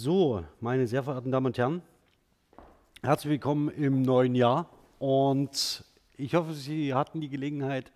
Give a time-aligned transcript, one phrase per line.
[0.00, 1.82] So, meine sehr verehrten Damen und Herren,
[3.02, 4.70] herzlich willkommen im neuen Jahr
[5.00, 5.84] und
[6.16, 7.90] ich hoffe, Sie hatten die Gelegenheit,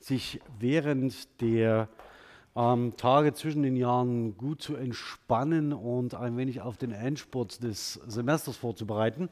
[0.00, 1.88] sich während der
[2.56, 8.00] ähm, Tage zwischen den Jahren gut zu entspannen und ein wenig auf den Endspurt des
[8.08, 9.28] Semesters vorzubereiten,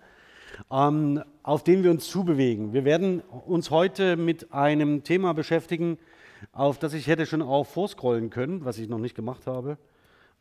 [0.70, 2.72] ähm, auf den wir uns zubewegen.
[2.72, 5.98] Wir werden uns heute mit einem Thema beschäftigen,
[6.52, 9.76] auf das ich hätte schon auch vorscrollen können, was ich noch nicht gemacht habe,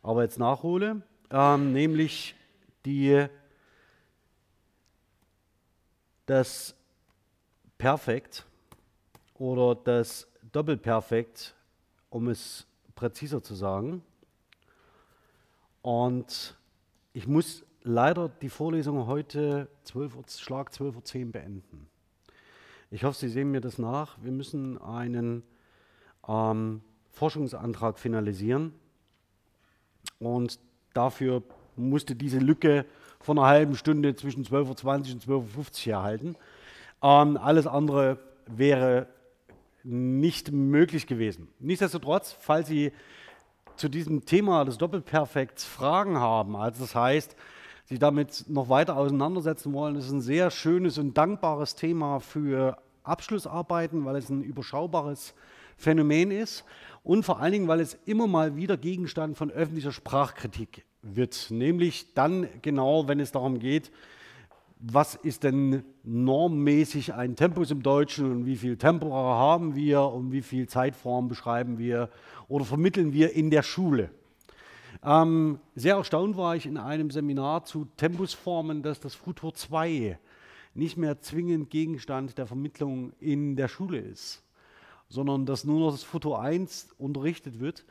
[0.04, 2.34] aber jetzt nachhole, ähm, nämlich
[2.84, 3.26] die,
[6.26, 6.74] das
[7.78, 8.46] Perfekt
[9.34, 11.54] oder das Doppelperfekt,
[12.10, 14.02] um es präziser zu sagen.
[15.82, 16.56] Und
[17.12, 21.88] ich muss leider die Vorlesung heute 12 Uhr, Schlag 12.10 Uhr beenden.
[22.90, 24.16] Ich hoffe, Sie sehen mir das nach.
[24.22, 25.42] Wir müssen einen
[26.26, 28.74] ähm, Forschungsantrag finalisieren.
[30.18, 30.58] Und
[30.96, 31.42] dafür
[31.76, 32.86] musste diese Lücke
[33.20, 36.36] von einer halben Stunde zwischen 12.20 Uhr und 12.50 Uhr erhalten.
[37.02, 39.08] Ähm, alles andere wäre
[39.82, 41.48] nicht möglich gewesen.
[41.60, 42.92] Nichtsdestotrotz, falls Sie
[43.76, 47.36] zu diesem Thema des Doppelperfekts Fragen haben, also das heißt,
[47.84, 54.04] sich damit noch weiter auseinandersetzen wollen, ist ein sehr schönes und dankbares Thema für Abschlussarbeiten,
[54.04, 55.34] weil es ein überschaubares
[55.76, 56.64] Phänomen ist
[57.02, 62.14] und vor allen Dingen, weil es immer mal wieder Gegenstand von öffentlicher Sprachkritik wird, nämlich
[62.14, 63.92] dann genau, wenn es darum geht,
[64.78, 70.32] was ist denn normmäßig ein Tempus im Deutschen und wie viel Tempora haben wir und
[70.32, 72.10] wie viel Zeitform beschreiben wir
[72.48, 74.10] oder vermitteln wir in der Schule.
[75.02, 80.18] Ähm, sehr erstaunt war ich in einem Seminar zu Tempusformen, dass das Futur 2
[80.74, 84.42] nicht mehr zwingend Gegenstand der Vermittlung in der Schule ist,
[85.08, 87.84] sondern dass nur noch das Futur 1 unterrichtet wird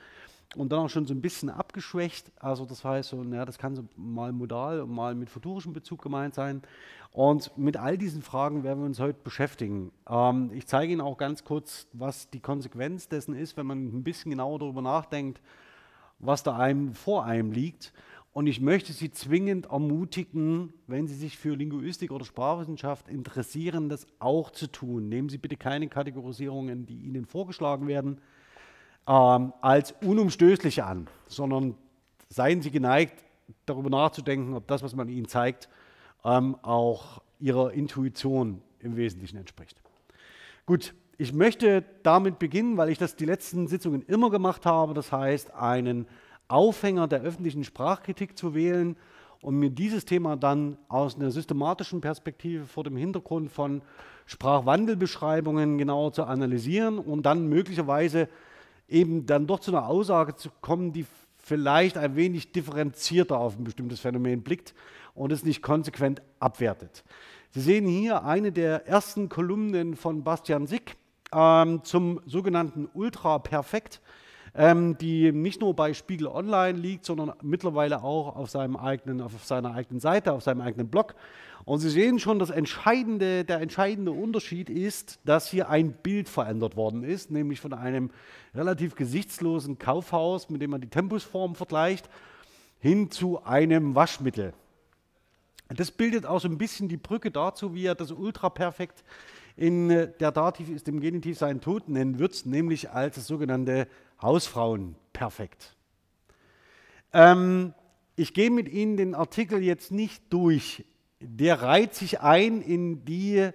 [0.55, 2.31] und dann auch schon so ein bisschen abgeschwächt.
[2.39, 6.01] Also das heißt, so, ja, das kann so mal modal und mal mit futurischem Bezug
[6.01, 6.61] gemeint sein.
[7.11, 9.91] Und mit all diesen Fragen werden wir uns heute beschäftigen.
[10.09, 14.03] Ähm, ich zeige Ihnen auch ganz kurz, was die Konsequenz dessen ist, wenn man ein
[14.03, 15.41] bisschen genauer darüber nachdenkt,
[16.19, 17.93] was da einem vor einem liegt.
[18.35, 24.07] Und ich möchte Sie zwingend ermutigen, wenn Sie sich für Linguistik oder Sprachwissenschaft interessieren, das
[24.19, 25.07] auch zu tun.
[25.07, 28.19] Nehmen Sie bitte keine Kategorisierungen, die Ihnen vorgeschlagen werden
[29.07, 31.75] ähm, als unumstößlich an, sondern
[32.27, 33.23] seien Sie geneigt,
[33.65, 35.69] darüber nachzudenken, ob das, was man Ihnen zeigt,
[36.25, 39.81] ähm, auch Ihrer Intuition im Wesentlichen entspricht.
[40.65, 45.13] Gut, ich möchte damit beginnen, weil ich das die letzten Sitzungen immer gemacht habe, das
[45.13, 46.05] heißt, einen
[46.47, 48.97] Aufhänger der öffentlichen Sprachkritik zu wählen
[49.41, 53.81] und mir dieses Thema dann aus einer systematischen Perspektive vor dem Hintergrund von
[54.25, 58.27] Sprachwandelbeschreibungen genauer zu analysieren und dann möglicherweise
[58.87, 61.05] eben dann doch zu einer Aussage zu kommen, die
[61.37, 64.73] vielleicht ein wenig differenzierter auf ein bestimmtes Phänomen blickt
[65.13, 67.03] und es nicht konsequent abwertet.
[67.51, 70.97] Sie sehen hier eine der ersten Kolumnen von Bastian Sick
[71.31, 74.01] ähm, zum sogenannten Ultraperfekt,
[74.55, 79.43] ähm, die nicht nur bei Spiegel Online liegt, sondern mittlerweile auch auf, seinem eigenen, auf
[79.43, 81.15] seiner eigenen Seite, auf seinem eigenen Blog.
[81.65, 86.75] Und Sie sehen schon, das entscheidende, der entscheidende Unterschied ist, dass hier ein Bild verändert
[86.77, 88.11] worden ist, nämlich von einem
[88.53, 92.09] relativ gesichtslosen Kaufhaus, mit dem man die Tempusform vergleicht,
[92.79, 94.53] hin zu einem Waschmittel.
[95.69, 99.03] Das bildet auch so ein bisschen die Brücke dazu, wie er das Ultraperfekt
[99.57, 103.87] in der Dativ ist im Genitiv seinen Tod nennen wird, nämlich als das sogenannte
[104.21, 105.75] Hausfrauenperfekt.
[107.13, 107.73] Ähm,
[108.15, 110.85] ich gehe mit Ihnen den Artikel jetzt nicht durch
[111.19, 113.49] der reiht sich ein in die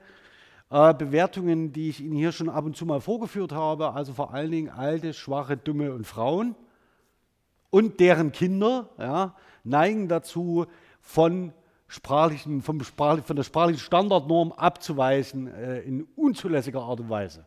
[0.71, 4.33] äh, Bewertungen, die ich Ihnen hier schon ab und zu mal vorgeführt habe, also vor
[4.33, 6.55] allen Dingen alte, schwache, dumme und Frauen
[7.71, 9.35] und deren Kinder ja,
[9.65, 10.67] neigen dazu,
[11.01, 11.53] von,
[11.87, 17.47] sprachlichen, vom sprachlich, von der sprachlichen Standardnorm abzuweisen äh, in unzulässiger Art und Weise.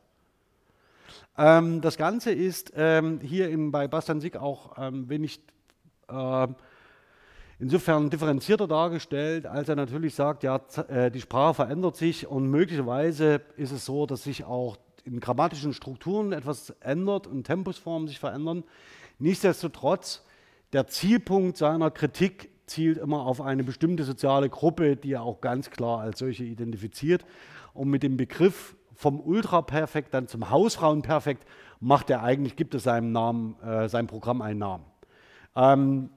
[1.37, 5.41] Ähm, das Ganze ist ähm, hier in, bei Bastian Sick auch, ähm, nicht
[6.07, 6.47] äh,
[7.59, 13.41] insofern differenzierter dargestellt, als er natürlich sagt, ja, äh, die Sprache verändert sich und möglicherweise
[13.57, 18.63] ist es so, dass sich auch in grammatischen Strukturen etwas ändert und Tempusformen sich verändern.
[19.19, 20.23] Nichtsdestotrotz,
[20.71, 25.69] der Zielpunkt seiner Kritik zielt immer auf eine bestimmte soziale Gruppe, die er auch ganz
[25.69, 27.25] klar als solche identifiziert.
[27.73, 31.45] Und mit dem Begriff vom Ultraperfekt dann zum Hausfrauenperfekt
[31.79, 34.85] macht er eigentlich, gibt es seinem Namen, äh, seinem Programm einen Namen.
[35.55, 36.09] Ähm,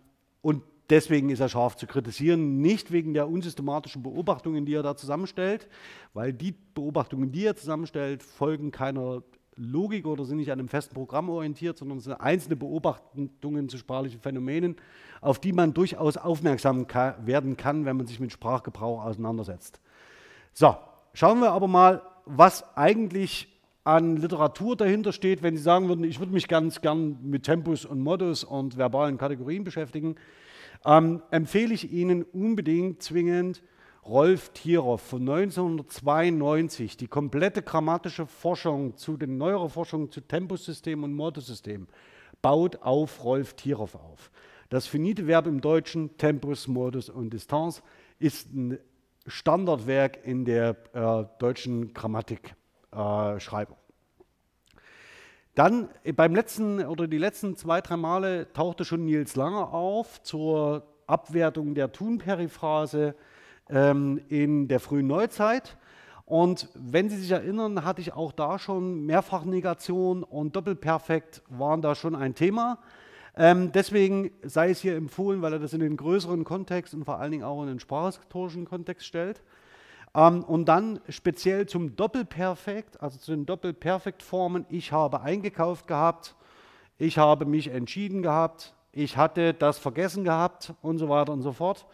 [0.42, 4.96] und Deswegen ist er scharf zu kritisieren, nicht wegen der unsystematischen Beobachtungen, die er da
[4.96, 5.68] zusammenstellt,
[6.14, 9.22] weil die Beobachtungen, die er zusammenstellt, folgen keiner
[9.56, 14.20] Logik oder sind nicht an einem festen Programm orientiert, sondern sind einzelne Beobachtungen zu sprachlichen
[14.20, 14.76] Phänomenen,
[15.20, 19.80] auf die man durchaus aufmerksam ka werden kann, wenn man sich mit Sprachgebrauch auseinandersetzt.
[20.52, 20.76] So,
[21.14, 23.48] schauen wir aber mal, was eigentlich
[23.84, 27.84] an Literatur dahinter steht, wenn Sie sagen würden, ich würde mich ganz gern mit Tempus
[27.84, 30.16] und Modus und verbalen Kategorien beschäftigen,
[30.84, 33.62] ähm, empfehle ich Ihnen unbedingt zwingend
[34.04, 41.14] Rolf Tieroff von 1992, die komplette grammatische Forschung zu den neueren Forschungen zu Tempussystem und
[41.14, 41.86] Modussystem
[42.42, 44.30] baut auf Rolf Tieroff auf.
[44.68, 47.82] Das finite Verb im Deutschen, Tempus, Modus und Distanz,
[48.18, 48.78] ist ein
[49.26, 52.54] Standardwerk in der äh, deutschen Grammatik
[52.92, 53.76] äh.
[55.54, 60.22] Dann äh, beim letzten oder die letzten zwei, drei Male tauchte schon Nils Langer auf
[60.22, 63.14] zur Abwertung der Tun-Periphrase
[63.68, 65.76] ähm, in der frühen Neuzeit.
[66.24, 71.94] Und wenn Sie sich erinnern, hatte ich auch da schon Mehrfachnegation und Doppelperfekt waren da
[71.94, 72.78] schon ein Thema.
[73.38, 77.18] Ähm, deswegen sei es hier empfohlen, weil er das in den größeren Kontext und vor
[77.18, 79.42] allen Dingen auch in den sprachhistorischen Kontext stellt.
[80.14, 84.64] Ähm, und dann speziell zum Doppelperfekt, also zu den Doppelperfektformen.
[84.70, 86.34] Ich habe eingekauft gehabt,
[86.98, 91.52] ich habe mich entschieden gehabt, ich hatte das vergessen gehabt und so weiter und so
[91.52, 91.86] fort.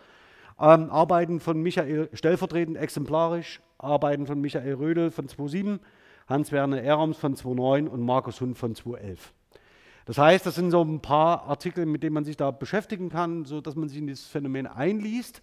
[0.60, 5.80] Ähm, Arbeiten von Michael, stellvertretend exemplarisch, Arbeiten von Michael Rödel von 2007,
[6.28, 9.34] Hans-Werner Ehrams von 2009 und Markus Hund von 2011.
[10.04, 13.44] Das heißt, das sind so ein paar Artikel, mit denen man sich da beschäftigen kann,
[13.44, 15.42] sodass man sich in dieses Phänomen einliest.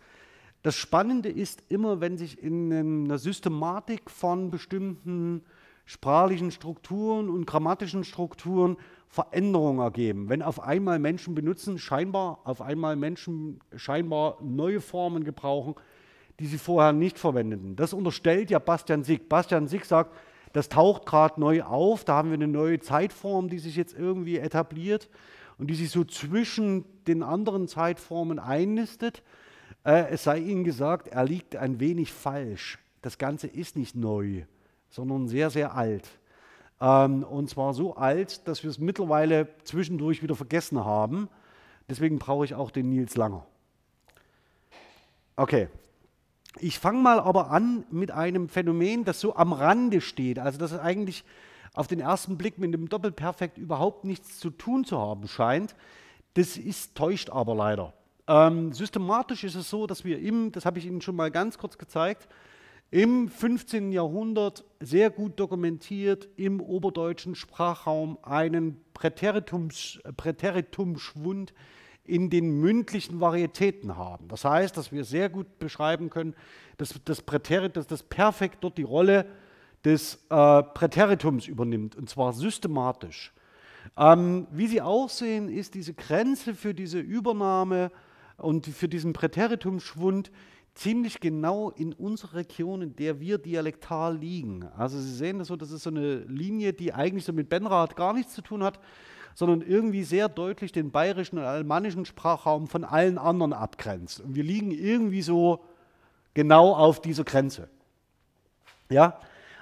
[0.64, 5.44] Das Spannende ist immer, wenn sich in einer Systematik von bestimmten
[5.86, 8.78] sprachlichen Strukturen und grammatischen Strukturen
[9.08, 10.30] Veränderungen ergeben.
[10.30, 15.74] Wenn auf einmal Menschen benutzen, scheinbar auf einmal Menschen scheinbar neue Formen gebrauchen,
[16.40, 17.76] die sie vorher nicht verwendeten.
[17.76, 19.28] Das unterstellt ja Bastian Sick.
[19.30, 20.16] Bastian Sick sagt,
[20.54, 24.38] das taucht gerade neu auf, da haben wir eine neue Zeitform, die sich jetzt irgendwie
[24.38, 25.10] etabliert
[25.58, 29.22] und die sich so zwischen den anderen Zeitformen einnistet.
[29.84, 32.80] Äh, es sei Ihnen gesagt, er liegt ein wenig falsch.
[33.02, 34.44] Das Ganze ist nicht neu,
[34.90, 36.10] sondern sehr, sehr alt.
[36.82, 41.30] Ähm, und zwar so alt, dass wir es mittlerweile zwischendurch wieder vergessen haben.
[41.90, 43.46] Deswegen brauche ich auch den Nils Langer.
[45.36, 45.68] Okay.
[46.58, 50.40] Ich fange mal aber an mit einem Phänomen, das so am Rande steht.
[50.40, 51.24] Also das eigentlich
[51.74, 55.76] auf den ersten Blick mit dem Doppelperfekt überhaupt nichts zu tun zu haben scheint.
[56.34, 57.94] Das ist, täuscht aber leider.
[58.28, 61.58] Ähm, systematisch ist es so, dass wir im, das habe ich Ihnen schon mal ganz
[61.58, 62.28] kurz gezeigt,
[62.92, 63.92] im 15.
[63.92, 71.54] Jahrhundert sehr gut dokumentiert im oberdeutschen Sprachraum einen Präteritums, Präteritumschwund
[72.10, 74.28] in den mündlichen Varietäten haben.
[74.28, 76.36] Das heißt, dass wir sehr gut beschreiben können,
[76.78, 79.26] dass das Präterit, dass das Perfekt dort die Rolle
[79.86, 83.32] des äh, Präteritums übernimmt, und zwar systematisch.
[83.98, 87.92] Ähm, wie Sie auch sehen, ist diese Grenze für diese Übernahme
[88.38, 90.32] und für diesen Präteritumschwund
[90.74, 94.64] ziemlich genau in unserer Region, in der wir dialektal liegen.
[94.78, 97.96] Also Sie sehen das so, das ist so eine Linie, die eigentlich so mit Benrath
[97.96, 98.80] gar nichts zu tun hat,
[99.40, 104.20] sondern irgendwie sehr deutlich den bayerischen und alemannischen Sprachraum von allen anderen abgrenzt.
[104.20, 105.64] Und wir liegen irgendwie so
[106.34, 107.70] genau auf dieser Grenze.
[108.90, 109.18] Ja,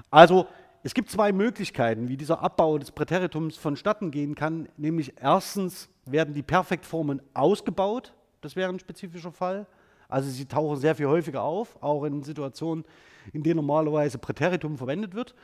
[0.10, 0.48] also
[0.82, 4.68] es gibt zwei Möglichkeiten, wie dieser Abbau des Präteritums vonstatten gehen kann.
[4.78, 9.68] Nämlich erstens werden die Perfektformen ausgebaut, das wäre ein spezifischer Fall.
[10.10, 12.84] Also sie tauchen sehr viel häufiger auf, auch in Situationen,
[13.32, 15.36] in denen normalerweise Präteritum verwendet wird.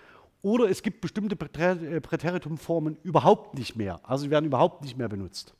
[0.43, 4.01] Oder es gibt bestimmte äh, Präteritumformen überhaupt nicht mehr.
[4.03, 5.55] Also sie werden überhaupt nicht mehr benutzt.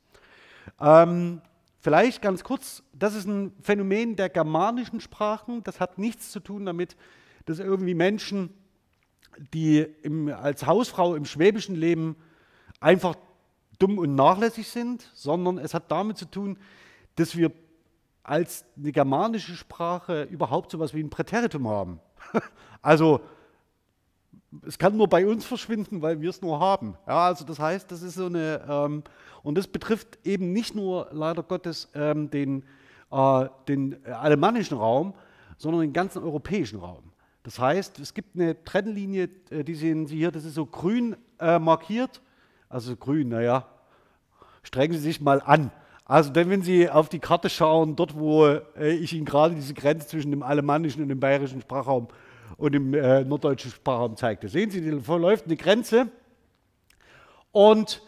[0.78, 1.40] Ähm,
[1.80, 5.64] vielleicht ganz kurz, das ist ein Phänomen der germanischen Sprachen.
[5.64, 6.96] Das hat nichts zu tun damit,
[7.46, 8.50] dass irgendwie Menschen,
[9.54, 12.16] die im, als Hausfrau im Schwäbischen leben,
[12.78, 13.16] einfach
[13.78, 16.58] dumm und nachlässig sind, sondern es hat damit zu tun,
[17.16, 17.52] dass wir
[18.22, 22.00] als eine germanische Sprache überhaupt so etwas wie ein Präteritum haben.
[22.82, 23.22] also
[24.66, 26.96] es kann nur bei uns verschwinden, weil wir es nur haben.
[27.06, 29.02] Ja, also das heißt, das ist so eine, ähm,
[29.42, 32.64] und das betrifft eben nicht nur leider Gottes ähm, den,
[33.10, 35.14] äh, den alemannischen Raum,
[35.56, 37.02] sondern den ganzen europäischen Raum.
[37.42, 41.16] Das heißt, es gibt eine Trennlinie, äh, die sehen Sie hier, das ist so grün
[41.38, 42.22] äh, markiert,
[42.68, 43.66] also grün, naja,
[44.62, 45.70] strengen Sie sich mal an.
[46.06, 49.74] Also denn wenn Sie auf die Karte schauen, dort wo äh, ich Ihnen gerade diese
[49.74, 52.08] Grenze zwischen dem alemannischen und dem bayerischen Sprachraum
[52.56, 56.08] und dem äh, norddeutschen Sprachraum zeigte, sehen Sie, die verläuft eine Grenze.
[57.52, 58.02] Und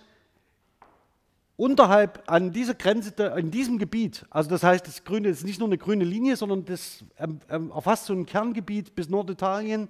[1.57, 5.69] unterhalb an dieser Grenze, in diesem Gebiet, also das heißt, das Grüne ist nicht nur
[5.69, 9.89] eine grüne Linie, sondern das ähm, ähm, erfasst so ein Kerngebiet bis Norditalien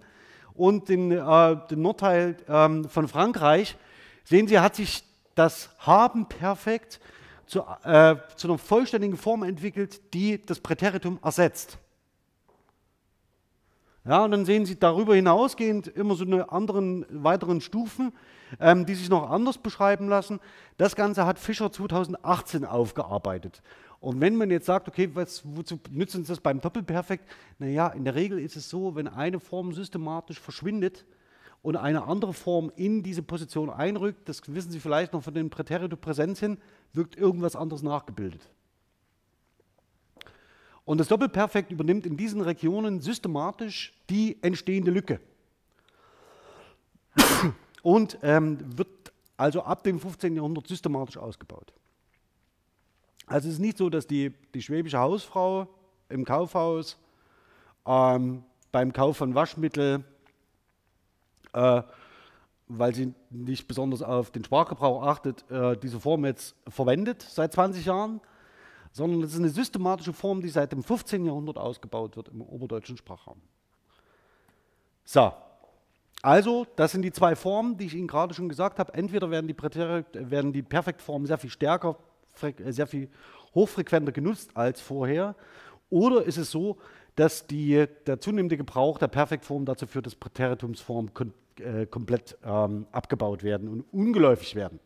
[0.54, 3.76] und den, äh, den Nordteil ähm, von Frankreich,
[4.24, 7.00] sehen Sie, hat sich das Haben perfekt
[7.46, 11.78] zu, äh, zu einer vollständigen Form entwickelt, die das Präteritum ersetzt.
[14.06, 18.12] Ja, und dann sehen Sie darüber hinausgehend immer so eine anderen weiteren Stufen,
[18.60, 20.38] ähm, die sich noch anders beschreiben lassen.
[20.76, 23.62] Das Ganze hat Fischer 2018 aufgearbeitet.
[23.98, 27.28] Und wenn man jetzt sagt, okay, was, wozu nützt uns das beim Doppelperfekt?
[27.58, 31.04] Naja, in der Regel ist es so, wenn eine Form systematisch verschwindet
[31.62, 35.50] und eine andere Form in diese Position einrückt, das wissen Sie vielleicht noch von den
[35.50, 36.58] Präteritum Präsenz hin,
[36.92, 38.48] wirkt irgendwas anderes nachgebildet.
[40.86, 45.20] Und das Doppelperfekt übernimmt in diesen Regionen systematisch die entstehende Lücke.
[47.82, 50.36] Und ähm, wird also ab dem 15.
[50.36, 51.72] Jahrhundert systematisch ausgebaut.
[53.26, 55.66] Also es ist nicht so, dass die, die schwäbische Hausfrau
[56.08, 56.96] im Kaufhaus
[57.84, 60.04] ähm, beim Kauf von Waschmittel,
[61.52, 61.82] äh,
[62.68, 67.86] weil sie nicht besonders auf den Sprachgebrauch achtet, äh, diese Form jetzt verwendet seit 20
[67.86, 68.20] Jahren,
[68.96, 71.26] sondern es ist eine systematische Form, die seit dem 15.
[71.26, 73.42] Jahrhundert ausgebaut wird im oberdeutschen Sprachraum.
[75.04, 75.32] So,
[76.22, 78.94] also das sind die zwei Formen, die ich Ihnen gerade schon gesagt habe.
[78.94, 79.56] Entweder werden die,
[80.30, 81.98] werden die Perfektformen sehr viel stärker,
[82.58, 83.10] sehr viel
[83.54, 85.36] hochfrequenter genutzt als vorher,
[85.90, 86.78] oder ist es so,
[87.16, 92.86] dass die, der zunehmende Gebrauch der Perfektform dazu führt, dass Präteritumsformen kom äh, komplett ähm,
[92.92, 94.80] abgebaut werden und ungeläufig werden.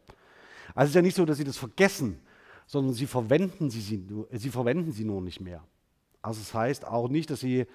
[0.75, 2.21] Also es ist ja nicht so, dass Sie das vergessen,
[2.71, 5.65] sondern sie verwenden sie, sie, sie verwenden sie nur nicht mehr.
[6.23, 7.67] Also das heißt auch nicht, dass sie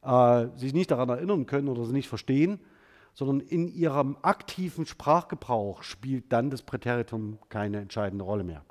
[0.00, 2.58] äh, sich nicht daran erinnern können oder sie nicht verstehen,
[3.12, 8.64] sondern in ihrem aktiven Sprachgebrauch spielt dann das Präteritum keine entscheidende Rolle mehr.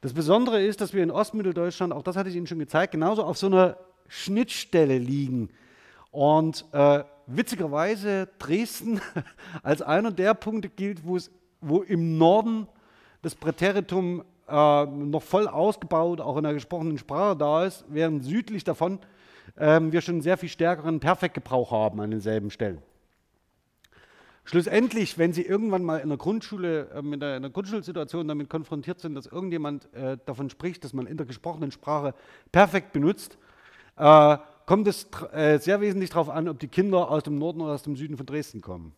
[0.00, 3.24] Das Besondere ist, dass wir in Ostmitteldeutschland, auch das hatte ich Ihnen schon gezeigt, genauso
[3.24, 3.76] auf so einer
[4.08, 5.50] Schnittstelle liegen.
[6.10, 9.02] Und äh, witzigerweise Dresden
[9.62, 12.68] als einer der Punkte gilt, wo im Norden
[13.20, 18.64] das Präteritum äh, noch voll ausgebaut, auch in der gesprochenen Sprache da ist, während südlich
[18.64, 18.98] davon
[19.56, 22.82] ähm, wir schon sehr viel stärkeren Perfektgebrauch haben an denselben Stellen.
[24.44, 28.50] Schlussendlich, wenn Sie irgendwann mal in der Grundschule, äh, in, der, in der Grundschulsituation damit
[28.50, 32.14] konfrontiert sind, dass irgendjemand äh, davon spricht, dass man in der gesprochenen Sprache
[32.50, 33.38] perfekt benutzt,
[33.96, 37.72] äh, kommt es äh, sehr wesentlich darauf an, ob die Kinder aus dem Norden oder
[37.72, 38.94] aus dem Süden von Dresden kommen.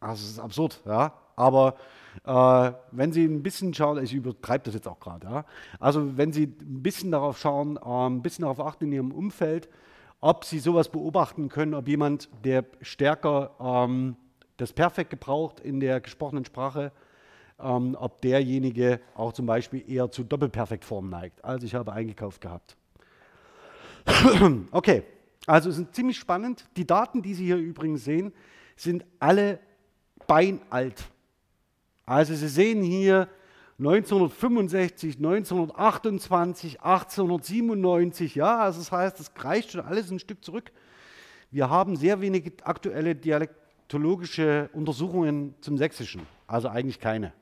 [0.00, 1.12] Also es ist absurd, ja.
[1.36, 1.76] Aber
[2.24, 5.44] äh, wenn Sie ein bisschen schauen, ich übertreibe das jetzt auch gerade, ja?
[5.78, 9.68] also wenn Sie ein bisschen darauf schauen, äh, ein bisschen darauf achten in Ihrem Umfeld,
[10.20, 14.16] ob Sie sowas beobachten können, ob jemand, der stärker ähm,
[14.56, 16.90] das Perfekt gebraucht in der gesprochenen Sprache,
[17.60, 21.44] ähm, ob derjenige auch zum Beispiel eher zu Doppelperfektformen neigt.
[21.44, 22.76] Also ich habe eingekauft gehabt.
[24.70, 25.02] okay,
[25.46, 26.66] also es ist ziemlich spannend.
[26.76, 28.32] Die Daten, die Sie hier übrigens sehen,
[28.76, 29.58] sind alle
[30.26, 31.04] beinalt.
[32.06, 33.28] Also Sie sehen hier
[33.80, 40.70] 1965, 1928, 1897, ja, also das heißt, es reicht schon alles ein Stück zurück.
[41.50, 47.32] Wir haben sehr wenige aktuelle dialektologische Untersuchungen zum Sächsischen, also eigentlich keine.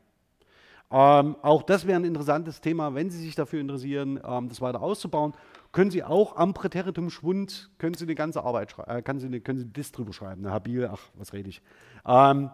[0.91, 4.81] Ähm, auch das wäre ein interessantes Thema, wenn Sie sich dafür interessieren, ähm, das weiter
[4.81, 5.35] auszubauen.
[5.73, 9.41] Können Sie auch am Präteritum Schwund, können Sie eine ganze Arbeit äh, können Sie, eine,
[9.41, 11.63] können Sie das drüber schreiben, eine Habil, ach, was rede ich.
[12.07, 12.51] Ähm,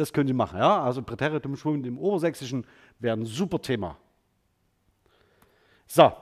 [0.00, 0.58] das können Sie machen.
[0.58, 0.82] Ja?
[0.82, 2.66] Also Präteritum Schwund im Obersächsischen
[2.98, 3.96] wäre ein super Thema.
[5.86, 6.12] So,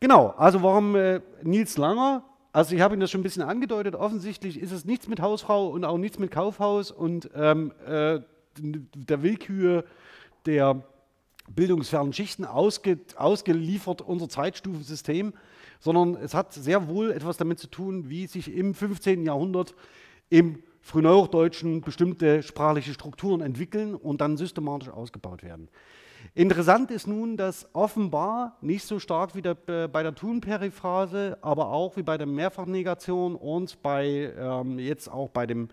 [0.00, 2.24] genau, also warum äh, Nils Langer?
[2.52, 5.68] Also ich habe Ihnen das schon ein bisschen angedeutet, offensichtlich ist es nichts mit Hausfrau
[5.68, 8.20] und auch nichts mit Kaufhaus und ähm, äh,
[8.58, 9.84] der Willkür
[10.46, 10.82] der
[11.48, 15.34] bildungsfernen Schichten ausge, ausgeliefert unser Zeitstufensystem,
[15.80, 19.24] sondern es hat sehr wohl etwas damit zu tun, wie sich im 15.
[19.24, 19.74] Jahrhundert
[20.28, 25.68] im Frühneuhochdeutschen bestimmte sprachliche Strukturen entwickeln und dann systematisch ausgebaut werden.
[26.32, 31.72] Interessant ist nun, dass offenbar nicht so stark wie der, äh, bei der Thun-Periphrase, aber
[31.72, 35.70] auch wie bei der Mehrfachnegation und bei, ähm, jetzt auch bei dem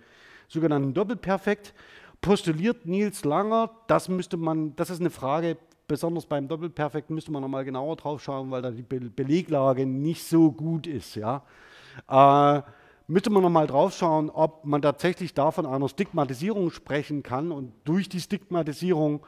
[0.48, 1.76] sogenannten Doppelperfekt,
[2.20, 7.44] postuliert Nils Langer, das müsste man, das ist eine Frage, besonders beim Doppelperfekt müsste man
[7.44, 11.14] nochmal genauer drauf schauen, weil da die Be Beleglage nicht so gut ist.
[11.16, 11.44] Ja.
[12.10, 12.64] Äh,
[13.08, 17.74] müsste man nochmal drauf schauen, ob man tatsächlich da von einer Stigmatisierung sprechen kann und
[17.84, 19.26] durch die Stigmatisierung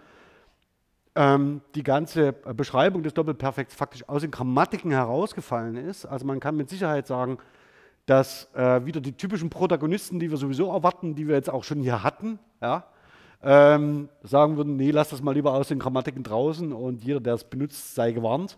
[1.16, 6.06] ähm, die ganze Beschreibung des Doppelperfekts faktisch aus den Grammatiken herausgefallen ist.
[6.06, 7.38] Also man kann mit Sicherheit sagen,
[8.06, 11.80] dass äh, wieder die typischen Protagonisten, die wir sowieso erwarten, die wir jetzt auch schon
[11.80, 12.86] hier hatten, ja,
[13.44, 17.36] ähm, sagen würden, nee, lass das mal lieber aus den Grammatiken draußen und jeder, der
[17.36, 18.58] es benutzt, sei gewarnt.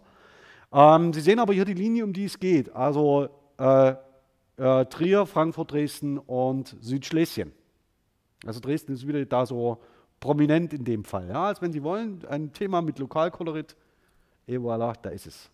[0.72, 2.74] Ähm, Sie sehen aber hier die Linie, um die es geht.
[2.76, 3.96] Also äh,
[4.58, 7.54] äh, Trier, Frankfurt, Dresden und Südschlesien.
[8.46, 9.80] Also Dresden ist wieder da so
[10.20, 11.30] prominent in dem Fall.
[11.30, 13.76] Ja, als wenn Sie wollen, ein Thema mit Lokalkolorit,
[14.48, 15.50] et voilà, da ist es.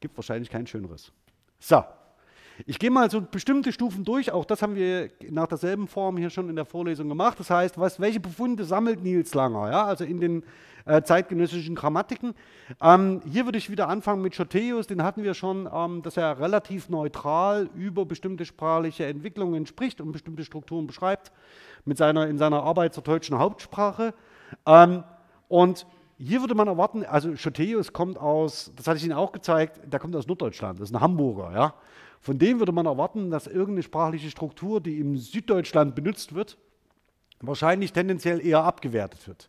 [0.00, 1.12] Gibt wahrscheinlich kein schöneres.
[1.58, 1.82] So,
[2.66, 4.32] ich gehe mal so bestimmte Stufen durch.
[4.32, 7.38] Auch das haben wir nach derselben Form hier schon in der Vorlesung gemacht.
[7.38, 9.70] Das heißt, was, welche Befunde sammelt Nils Langer?
[9.70, 10.42] Ja, also in den
[10.84, 12.34] äh, zeitgenössischen Grammatiken.
[12.80, 14.86] Ähm, hier würde ich wieder anfangen mit Schoteus.
[14.86, 20.12] Den hatten wir schon, ähm, dass er relativ neutral über bestimmte sprachliche Entwicklungen spricht und
[20.12, 21.30] bestimmte Strukturen beschreibt
[21.84, 24.14] mit seiner, in seiner Arbeit zur deutschen Hauptsprache.
[24.66, 25.04] Ähm,
[25.48, 25.86] und
[26.18, 30.00] hier würde man erwarten, also Schoteus kommt aus, das hatte ich Ihnen auch gezeigt, der
[30.00, 31.74] kommt aus Norddeutschland, das ist ein Hamburger, ja.
[32.20, 36.58] Von dem würde man erwarten, dass irgendeine sprachliche Struktur, die im Süddeutschland benutzt wird,
[37.40, 39.48] wahrscheinlich tendenziell eher abgewertet wird.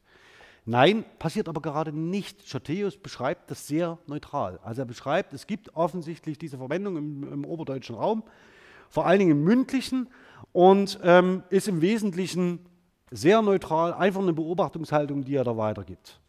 [0.65, 2.47] Nein, passiert aber gerade nicht.
[2.47, 4.59] Schoteus beschreibt das sehr neutral.
[4.61, 8.23] Also er beschreibt, es gibt offensichtlich diese Verwendung im, im oberdeutschen Raum,
[8.87, 10.07] vor allen Dingen im mündlichen
[10.51, 12.59] und ähm, ist im Wesentlichen
[13.09, 16.19] sehr neutral, einfach eine Beobachtungshaltung, die er da weitergibt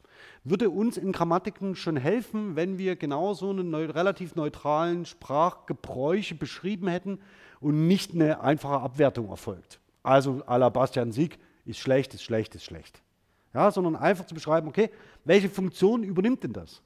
[0.44, 6.34] würde uns in Grammatiken schon helfen, wenn wir genau so einen neu, relativ neutralen Sprachgebräuche
[6.34, 7.18] beschrieben hätten
[7.60, 9.80] und nicht eine einfache Abwertung erfolgt.
[10.02, 13.02] Also à la Bastian Sieg ist schlecht, ist schlecht, ist schlecht.
[13.52, 14.90] Ja, sondern einfach zu beschreiben, okay,
[15.24, 16.82] welche Funktion übernimmt denn das?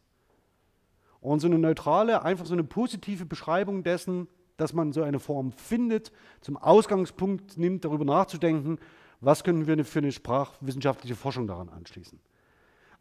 [1.21, 5.53] Und so eine neutrale, einfach so eine positive Beschreibung dessen, dass man so eine Form
[5.53, 8.79] findet, zum Ausgangspunkt nimmt, darüber nachzudenken,
[9.21, 12.21] was können wir für eine sprachwissenschaftliche Forschung daran anschließen.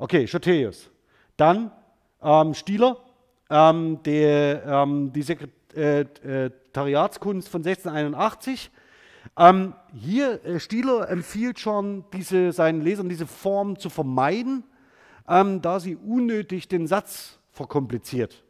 [0.04, 0.92] Okay, Schoteus.
[1.38, 1.72] Dann
[2.22, 2.98] ähm, Stieler,
[3.50, 8.70] ähm, der, ähm, die Sekretariatskunst von 1681.
[9.38, 14.66] Ähm, hier, äh, Stieler empfiehlt schon, diese, seinen Lesern diese Form zu vermeiden,
[15.26, 18.44] ähm, da sie unnötig den Satz verkompliziert.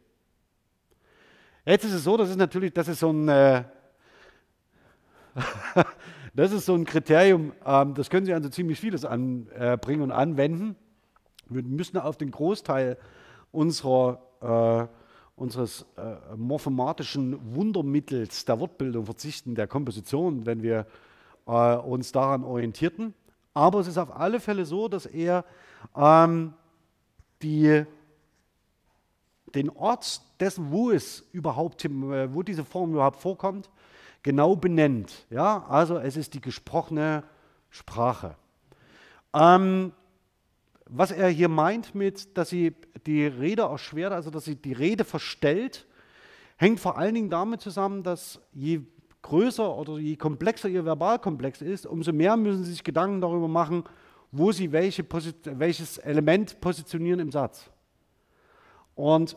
[1.64, 3.62] Jetzt ist es so, das ist natürlich, das ist so ein, äh,
[6.34, 10.02] das ist so ein Kriterium, ähm, das können Sie an so ziemlich vieles anbringen äh,
[10.02, 10.74] und anwenden.
[11.48, 12.96] Wir müssen auf den Großteil
[13.52, 20.86] unserer, äh, unseres äh, morphomatischen Wundermittels der Wortbildung verzichten, der Komposition, wenn wir
[21.46, 23.14] äh, uns daran orientierten.
[23.52, 25.44] Aber es ist auf alle Fälle so, dass er
[25.96, 26.54] ähm,
[27.42, 27.84] die,
[29.54, 33.70] den Ort dessen, wo es überhaupt, äh, wo diese Form überhaupt vorkommt,
[34.22, 35.26] genau benennt.
[35.30, 35.64] Ja?
[35.68, 37.22] Also es ist die gesprochene
[37.70, 38.34] Sprache.
[39.32, 39.92] Ähm,
[40.86, 42.74] was er hier meint mit, dass sie
[43.06, 45.86] die Rede erschwert, also dass sie die Rede verstellt,
[46.56, 48.80] hängt vor allen Dingen damit zusammen, dass je
[49.22, 53.84] größer oder je komplexer ihr Verbalkomplex ist, umso mehr müssen sie sich Gedanken darüber machen,
[54.30, 55.04] wo sie welche
[55.44, 57.70] welches Element positionieren im Satz.
[58.94, 59.36] Und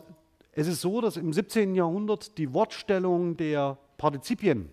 [0.52, 1.74] es ist so, dass im 17.
[1.74, 4.70] Jahrhundert die Wortstellung der Partizipien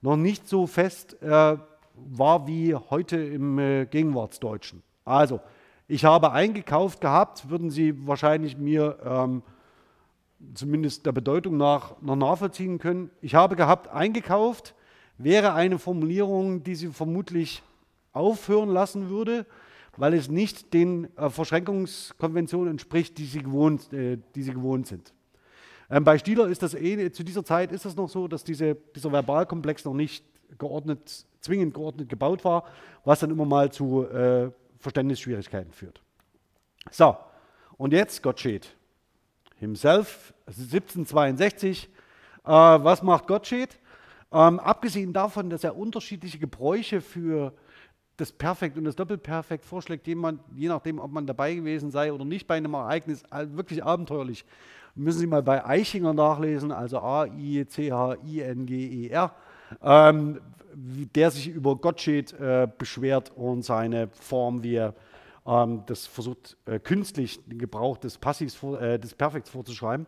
[0.00, 1.56] noch nicht so fest äh,
[1.94, 4.82] war wie heute im äh, Gegenwartsdeutschen.
[5.04, 5.40] Also
[5.86, 9.42] ich habe eingekauft gehabt, würden Sie wahrscheinlich mir ähm,
[10.54, 13.10] zumindest der Bedeutung nach noch nachvollziehen können.
[13.20, 14.74] Ich habe gehabt eingekauft,
[15.18, 17.62] wäre eine Formulierung, die Sie vermutlich
[18.12, 19.46] aufhören lassen würde,
[19.96, 25.12] weil es nicht den äh, Verschränkungskonventionen entspricht, die Sie gewohnt, äh, die Sie gewohnt sind.
[25.90, 28.74] Ähm, bei Stieler ist das eh, zu dieser Zeit ist es noch so, dass diese,
[28.96, 30.24] dieser Verbalkomplex noch nicht
[30.58, 32.64] geordnet, zwingend geordnet gebaut war,
[33.04, 34.50] was dann immer mal zu äh,
[34.84, 36.00] Verständnisschwierigkeiten führt.
[36.90, 37.16] So,
[37.76, 38.76] und jetzt Gottsched.
[39.58, 41.88] Himself, 1762.
[42.44, 43.80] Äh, was macht Gottsched?
[44.30, 47.54] Ähm, abgesehen davon, dass er unterschiedliche Gebräuche für
[48.18, 52.26] das Perfekt und das Doppelperfekt vorschlägt, jemand, je nachdem, ob man dabei gewesen sei oder
[52.26, 54.44] nicht bei einem Ereignis, wirklich abenteuerlich.
[54.94, 57.74] Müssen Sie mal bei Eichinger nachlesen, also A-I-C-H-I-N-G-E-R.
[59.82, 60.40] Ähm,
[60.76, 64.94] der sich über Gottsched äh, beschwert und seine Form, wie er
[65.46, 70.06] ähm, das versucht, äh, künstlich den Gebrauch des Passivs, äh, des Perfekts vorzuschreiben.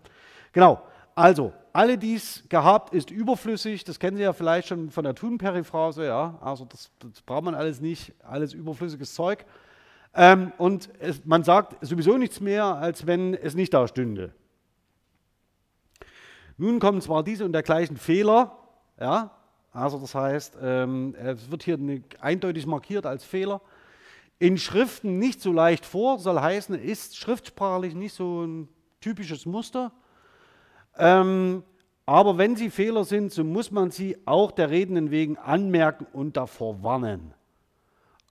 [0.52, 0.82] Genau,
[1.14, 6.04] also, alle dies gehabt ist überflüssig, das kennen Sie ja vielleicht schon von der Thun-Periphrase,
[6.04, 9.46] ja, also das, das, braucht man alles nicht, alles überflüssiges Zeug.
[10.14, 14.34] Ähm, und es, man sagt sowieso nichts mehr, als wenn es nicht da stünde.
[16.58, 18.56] Nun kommen zwar diese und dergleichen Fehler,
[18.98, 19.35] ja,
[19.76, 21.78] also das heißt, ähm, es wird hier
[22.20, 23.60] eindeutig markiert als Fehler.
[24.38, 28.68] In Schriften nicht so leicht vor, soll heißen, ist schriftsprachlich nicht so ein
[29.00, 29.92] typisches Muster.
[30.96, 31.62] Ähm,
[32.06, 36.36] aber wenn sie Fehler sind, so muss man sie auch der Redenden wegen anmerken und
[36.36, 37.34] davor warnen.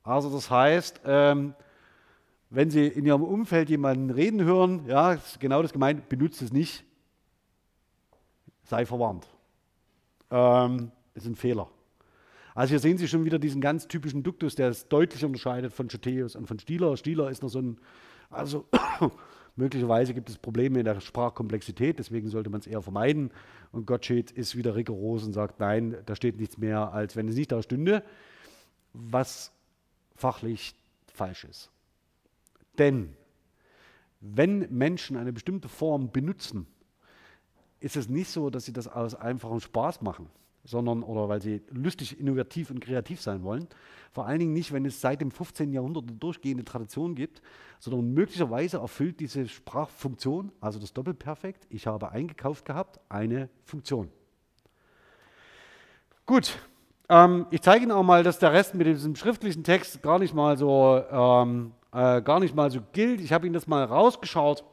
[0.03, 1.53] Also das heißt, ähm,
[2.49, 6.53] wenn Sie in Ihrem Umfeld jemanden reden hören, ja, ist genau das gemeint, benutzt es
[6.53, 6.85] nicht,
[8.63, 9.27] sei verwarnt.
[10.31, 11.69] ähm, ist ein Fehler.
[12.53, 15.89] Also hier sehen Sie schon wieder diesen ganz typischen Duktus, der es deutlich unterscheidet von
[15.89, 16.95] Schoteus und von Stieler.
[16.95, 17.77] Stieler ist noch so ein,
[18.29, 18.65] also
[19.57, 23.31] möglicherweise gibt es Probleme in der Sprachkomplexität, deswegen sollte man es eher vermeiden.
[23.73, 27.35] Und Gottsched ist wieder rigoros und sagt, nein, da steht nichts mehr, als wenn es
[27.35, 28.03] nicht da stünde,
[28.93, 29.51] was
[30.15, 30.75] fachlich
[31.13, 31.69] falsch ist.
[32.77, 33.17] Denn
[34.21, 36.67] wenn Menschen eine bestimmte Form benutzen,
[37.81, 40.29] ist es nicht so, dass sie das aus einfachem Spaß machen
[40.65, 43.67] sondern oder weil sie lustig, innovativ und kreativ sein wollen.
[44.11, 45.71] Vor allen Dingen nicht, wenn es seit dem 15.
[45.71, 47.41] Jahrhundert eine durchgehende Tradition gibt,
[47.79, 54.09] sondern möglicherweise erfüllt diese Sprachfunktion, also das Doppelperfekt, ich habe eingekauft gehabt, eine Funktion.
[56.25, 56.57] Gut,
[57.09, 60.33] ähm, ich zeige Ihnen auch mal, dass der Rest mit diesem schriftlichen Text gar nicht
[60.33, 63.21] mal so, ähm, äh, gar nicht mal so gilt.
[63.21, 64.63] Ich habe Ihnen das mal rausgeschaut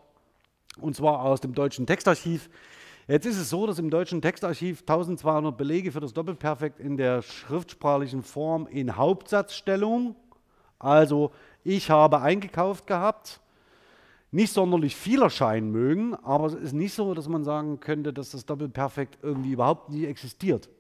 [0.81, 2.49] und zwar aus dem deutschen Textarchiv.
[3.09, 7.23] Jetzt ist es so, dass im deutschen Textarchiv 1200 Belege für das Doppelperfekt in der
[7.23, 10.15] schriftsprachlichen Form in Hauptsatzstellung,
[10.79, 11.33] also
[11.65, 13.41] ich habe eingekauft gehabt,
[14.31, 18.31] nicht sonderlich viel erscheinen mögen, aber es ist nicht so, dass man sagen könnte, dass
[18.31, 20.71] das Doppelperfekt irgendwie überhaupt nie existiert.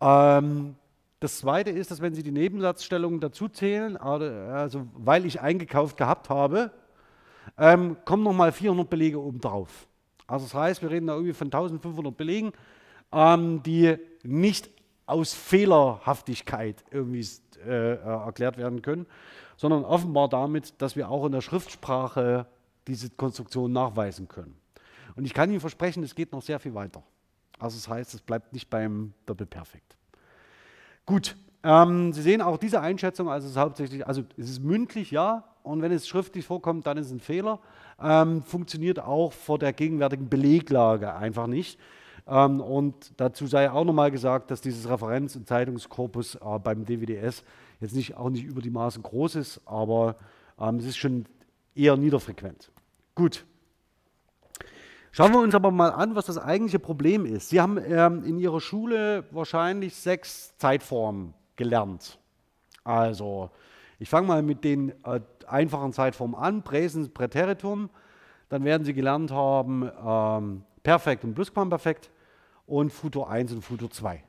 [0.00, 0.76] Ähm,
[1.18, 6.30] das Zweite ist, dass wenn Sie die Nebensatzstellung dazu zählen, also weil ich eingekauft gehabt
[6.30, 6.70] habe,
[7.58, 9.87] ähm, kommen nochmal 400 Belege oben drauf.
[10.28, 12.52] Also das heißt, wir reden da irgendwie von 1500 Belegen,
[13.12, 14.70] ähm, die nicht
[15.06, 17.26] aus Fehlerhaftigkeit irgendwie
[17.66, 19.06] äh, erklärt werden können,
[19.56, 22.46] sondern offenbar damit, dass wir auch in der Schriftsprache
[22.86, 24.56] diese Konstruktion nachweisen können.
[25.16, 27.02] Und ich kann Ihnen versprechen, es geht noch sehr viel weiter.
[27.58, 29.96] Also das heißt, es bleibt nicht beim Doppelperfekt.
[31.06, 35.10] Gut, ähm, Sie sehen auch diese Einschätzung, also es ist hauptsächlich, also es ist mündlich,
[35.10, 37.60] ja, und wenn es schriftlich vorkommt, dann ist es ein Fehler
[38.00, 41.78] ähm, funktioniert auch vor der gegenwärtigen Beleglage einfach nicht.
[42.26, 47.42] Ähm, und dazu sei auch nochmal gesagt, dass dieses Referenz- und Zeitungskorpus äh, beim DWDS
[47.80, 50.16] jetzt nicht, auch nicht über die Maßen groß ist, aber
[50.60, 51.26] ähm, es ist schon
[51.74, 52.70] eher niederfrequent.
[53.14, 53.44] Gut.
[55.10, 57.48] Schauen wir uns aber mal an, was das eigentliche Problem ist.
[57.48, 62.18] Sie haben ähm, in Ihrer Schule wahrscheinlich sechs Zeitformen gelernt.
[62.84, 63.50] Also,
[63.98, 67.90] ich fange mal mit den äh, einfachen Zeitformen an, Präsens, Präteritum.
[68.48, 72.10] Dann werden Sie gelernt haben ähm, Perfekt und Plusquamperfekt
[72.66, 74.22] und Futur 1 und Futur 2.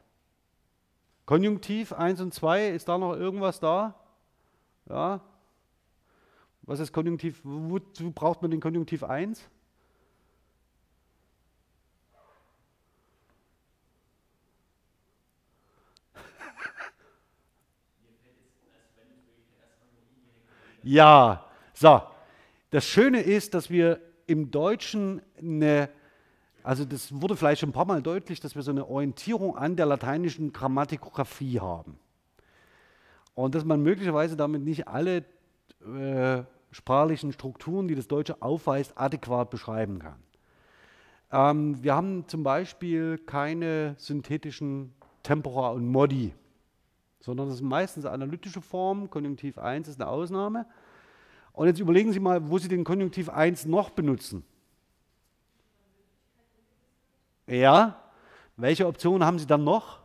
[1.26, 3.94] Konjunktiv 1 und 2, ist da noch irgendwas da?
[4.90, 5.22] Ja.
[6.64, 7.40] Was ist Konjunktiv?
[7.44, 9.48] Wozu braucht man den Konjunktiv 1?
[20.90, 22.02] Ja, so.
[22.72, 25.88] Das Schöne ist, dass wir im Deutschen eine,
[26.64, 29.76] also das wurde vielleicht schon ein paar Mal deutlich, dass wir so eine Orientierung an
[29.76, 32.00] der lateinischen Grammatikographie haben.
[33.36, 35.26] Und dass man möglicherweise damit nicht alle
[35.86, 40.18] äh, sprachlichen Strukturen, die das Deutsche aufweist, adäquat beschreiben kann.
[41.32, 46.34] Ähm, wir haben zum Beispiel keine synthetischen Tempora und Modi
[47.20, 49.10] sondern das sind meistens analytische Formen.
[49.10, 50.66] Konjunktiv 1 ist eine Ausnahme.
[51.60, 54.46] Und jetzt überlegen Sie mal, wo Sie den Konjunktiv 1 noch benutzen.
[57.48, 58.02] Ja,
[58.56, 60.00] welche Optionen haben Sie dann noch?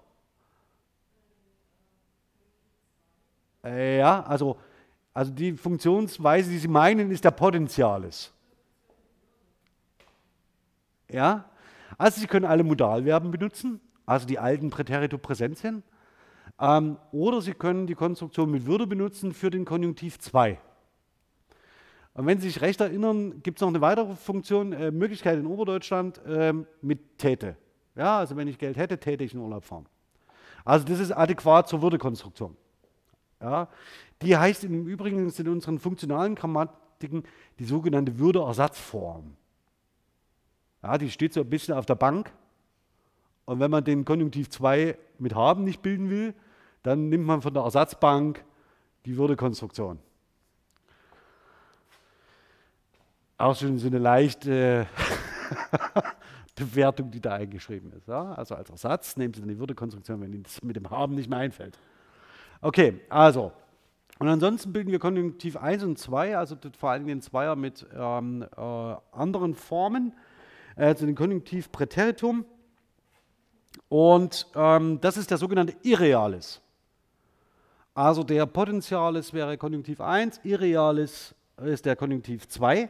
[3.62, 4.58] Ja, also,
[5.12, 8.32] also die Funktionsweise, die Sie meinen, ist der Potentialis.
[11.08, 11.48] Ja,
[11.96, 15.84] also Sie können alle Modalverben benutzen, also die alten Präterito Präsentien.
[16.58, 20.58] Ähm, oder Sie können die Konstruktion mit Würde benutzen für den Konjunktiv 2.
[22.14, 25.46] Und wenn Sie sich recht erinnern, gibt es noch eine weitere Funktion, äh, Möglichkeit in
[25.46, 27.56] Oberdeutschland äh, mit Täte.
[27.96, 29.86] Ja, also wenn ich Geld hätte, täte ich in Urlaub fahren.
[30.64, 32.56] Also das ist adäquat zur Würdekonstruktion.
[33.40, 33.68] Ja,
[34.22, 37.24] die heißt im Übrigen in unseren funktionalen Grammatiken
[37.58, 39.36] die sogenannte Würdeersatzform.
[40.82, 42.32] Ja, die steht so ein bisschen auf der Bank.
[43.44, 46.34] Und wenn man den Konjunktiv 2 mit haben nicht bilden will,
[46.82, 48.44] dann nimmt man von der Ersatzbank
[49.04, 49.98] die Würdekonstruktion.
[53.36, 54.86] Auch schon so eine leichte
[56.54, 58.06] Bewertung, die da eingeschrieben ist.
[58.06, 58.32] Ja?
[58.34, 61.28] Also als Ersatz nehmen Sie dann die Würdekonstruktion, wenn Ihnen das mit dem Haben nicht
[61.28, 61.78] mehr einfällt.
[62.60, 63.52] Okay, also.
[64.20, 68.42] Und ansonsten bilden wir Konjunktiv 1 und 2, also vor allem den Zweier mit ähm,
[68.56, 68.60] äh,
[69.12, 70.12] anderen Formen.
[70.76, 72.44] Also den Konjunktiv Präteritum.
[73.88, 76.60] Und ähm, das ist der sogenannte Irrealis.
[77.94, 82.88] Also der Potentialis wäre Konjunktiv 1, Irrealis ist der Konjunktiv 2.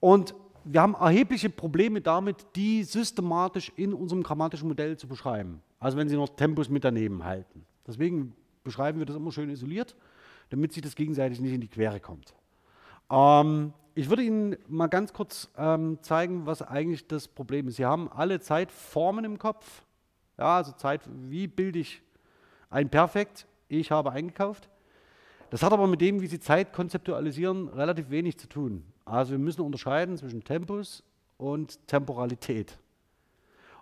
[0.00, 5.62] Und wir haben erhebliche Probleme damit, die systematisch in unserem grammatischen Modell zu beschreiben.
[5.78, 7.64] Also wenn Sie noch Tempus mit daneben halten.
[7.86, 9.94] Deswegen beschreiben wir das immer schön isoliert,
[10.50, 12.34] damit sich das gegenseitig nicht in die Quere kommt.
[13.10, 17.76] Ähm, ich würde Ihnen mal ganz kurz ähm, zeigen, was eigentlich das Problem ist.
[17.76, 19.84] Sie haben alle Zeitformen im Kopf.
[20.36, 22.02] Ja, also Zeit, wie bilde ich
[22.68, 23.46] ein Perfekt?
[23.68, 24.68] Ich habe eingekauft.
[25.50, 28.84] Das hat aber mit dem, wie Sie Zeit konzeptualisieren, relativ wenig zu tun.
[29.06, 31.04] Also wir müssen unterscheiden zwischen Tempus
[31.38, 32.76] und Temporalität.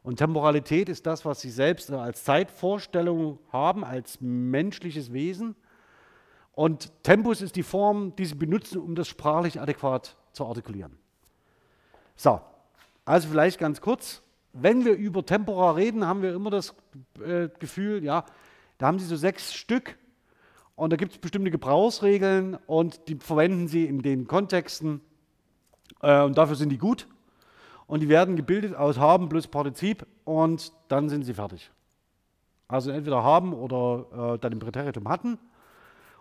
[0.03, 5.57] Und Temporalität ist das, was Sie selbst als Zeitvorstellung haben, als menschliches Wesen.
[6.53, 10.99] Und Tempus ist die Form, die Sie benutzen, um das sprachlich adäquat zu artikulieren.
[12.17, 12.43] So,
[13.07, 14.21] also vielleicht ganz kurz.
[14.53, 16.75] Wenn wir über Tempora reden, haben wir immer das
[17.25, 18.27] äh, Gefühl, ja,
[18.77, 19.97] da haben Sie so sechs Stück
[20.77, 25.01] und da gibt es bestimmte Gebrauchsregeln und die verwenden Sie in den Kontexten
[26.05, 27.07] äh, und dafür sind die gut.
[27.87, 31.71] Und die werden gebildet aus haben plus Partizip und dann sind sie fertig.
[32.67, 35.39] Also entweder haben oder äh, dann im Präteritum hatten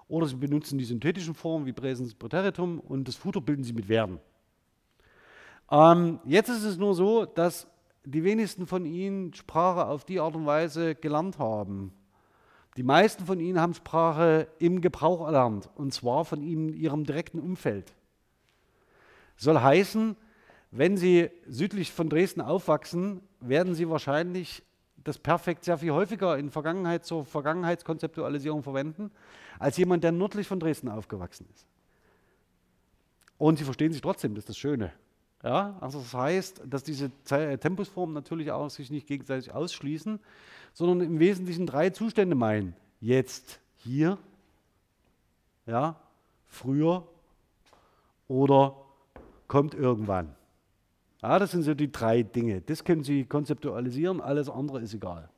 [0.08, 3.88] oder sie benutzen die synthetischen Formen wie Präsens Präteritum und das Futur bilden sie mit
[3.88, 4.19] werden.
[5.72, 7.67] Ähm, jetzt ist es nur so, dass
[8.04, 11.93] die wenigsten von Ihnen Sprache auf die Art und Weise gelernt haben.
[12.76, 17.39] Die meisten von Ihnen haben Sprache im Gebrauch erlernt und zwar von Ihnen, Ihrem direkten
[17.39, 17.93] Umfeld.
[19.38, 20.15] Soll heißen,
[20.72, 24.63] wenn Sie südlich von Dresden aufwachsen, werden Sie wahrscheinlich
[25.04, 29.12] das Perfekt sehr viel häufiger in Vergangenheit zur Vergangenheitskonzeptualisierung verwenden,
[29.60, 31.67] als jemand, der nördlich von Dresden aufgewachsen ist.
[33.38, 34.93] Und Sie verstehen sich trotzdem, das ist das Schöne.
[35.43, 40.19] Ja, also das heißt, dass diese Tempusformen natürlich auch sich nicht gegenseitig ausschließen,
[40.74, 42.76] sondern im Wesentlichen drei Zustände meinen.
[43.02, 44.17] Jetzt, hier,
[45.65, 45.98] ja,
[46.48, 47.06] früher
[48.30, 48.76] oder
[49.47, 50.36] kommt irgendwann.
[51.21, 52.62] Ja, das sind so die drei Dinge.
[52.62, 55.29] Das können Sie konzeptualisieren, alles andere ist egal.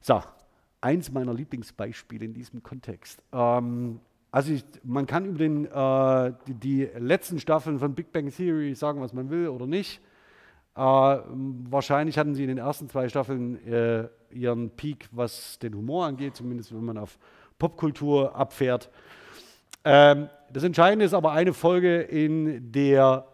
[0.00, 0.22] So,
[0.80, 3.22] eins meiner Lieblingsbeispiele in diesem Kontext.
[3.32, 4.00] Ähm,
[4.32, 8.74] also ich, man kann über den, äh, die, die, letzten Staffeln von Big Bang Theory
[8.74, 10.00] sagen, was man will oder nicht.
[10.76, 16.06] Äh, wahrscheinlich hatten sie in den ersten zwei Staffeln äh, ihren Peak, was den Humor
[16.06, 17.18] angeht, zumindest wenn man auf
[17.58, 18.88] Popkultur abfährt.
[19.84, 23.26] Ähm, das Entscheidende ist aber eine Folge in der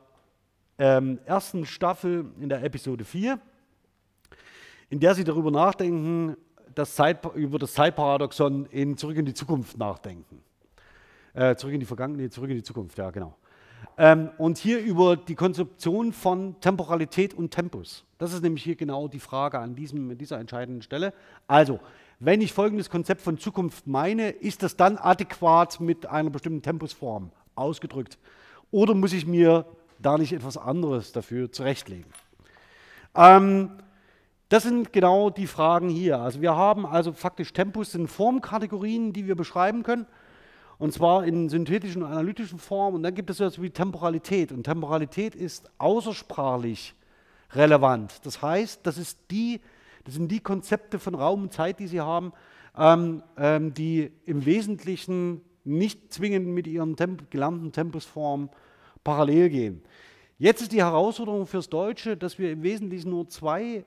[0.79, 3.41] ähm, ersten Staffel, in der Episode 4,
[4.91, 6.37] in der sie darüber nachdenken,
[6.75, 10.43] das Zeit, über das Zeitparadoxon in Zurück in die Zukunft nachdenken.
[11.33, 13.37] Äh, zurück in die Vergangenheit, zurück in die Zukunft, ja, genau.
[13.99, 18.05] Ähm, und hier über die Konzeption von Temporalität und Tempus.
[18.19, 21.13] Das ist nämlich hier genau die Frage an diesem, dieser entscheidenden Stelle.
[21.47, 21.81] Also,
[22.19, 27.31] wenn ich folgendes Konzept von Zukunft meine, ist das dann adäquat mit einer bestimmten Tempusform
[27.55, 28.19] ausgedrückt?
[28.71, 29.67] Oder muss ich mir
[29.99, 32.07] da nicht etwas anderes dafür zurechtlegen?
[33.15, 33.71] Ähm,
[34.49, 36.21] das sind genau die Fragen hier.
[36.21, 40.07] Also wir haben also faktisch Tempus sind Formkategorien, die wir beschreiben können.
[40.79, 42.97] Und zwar in synthetischen und analytischen Formen.
[42.97, 44.53] Und dann gibt es etwas wie Temporalität.
[44.53, 46.95] Und Temporalität ist außersprachlich
[47.53, 48.21] relevant.
[48.25, 49.61] Das heißt, das ist die
[50.07, 52.33] das sind die Konzepte von Raum und Zeit, die sie haben,
[52.79, 58.49] ähm, ähm, die im Wesentlichen nicht zwingend mit ihren Temp gelernten Tempusformen
[59.03, 59.83] parallel gehen.
[60.39, 63.85] Jetzt ist die Herausforderung fürs Deutsche, dass wir im Wesentlichen nur zwei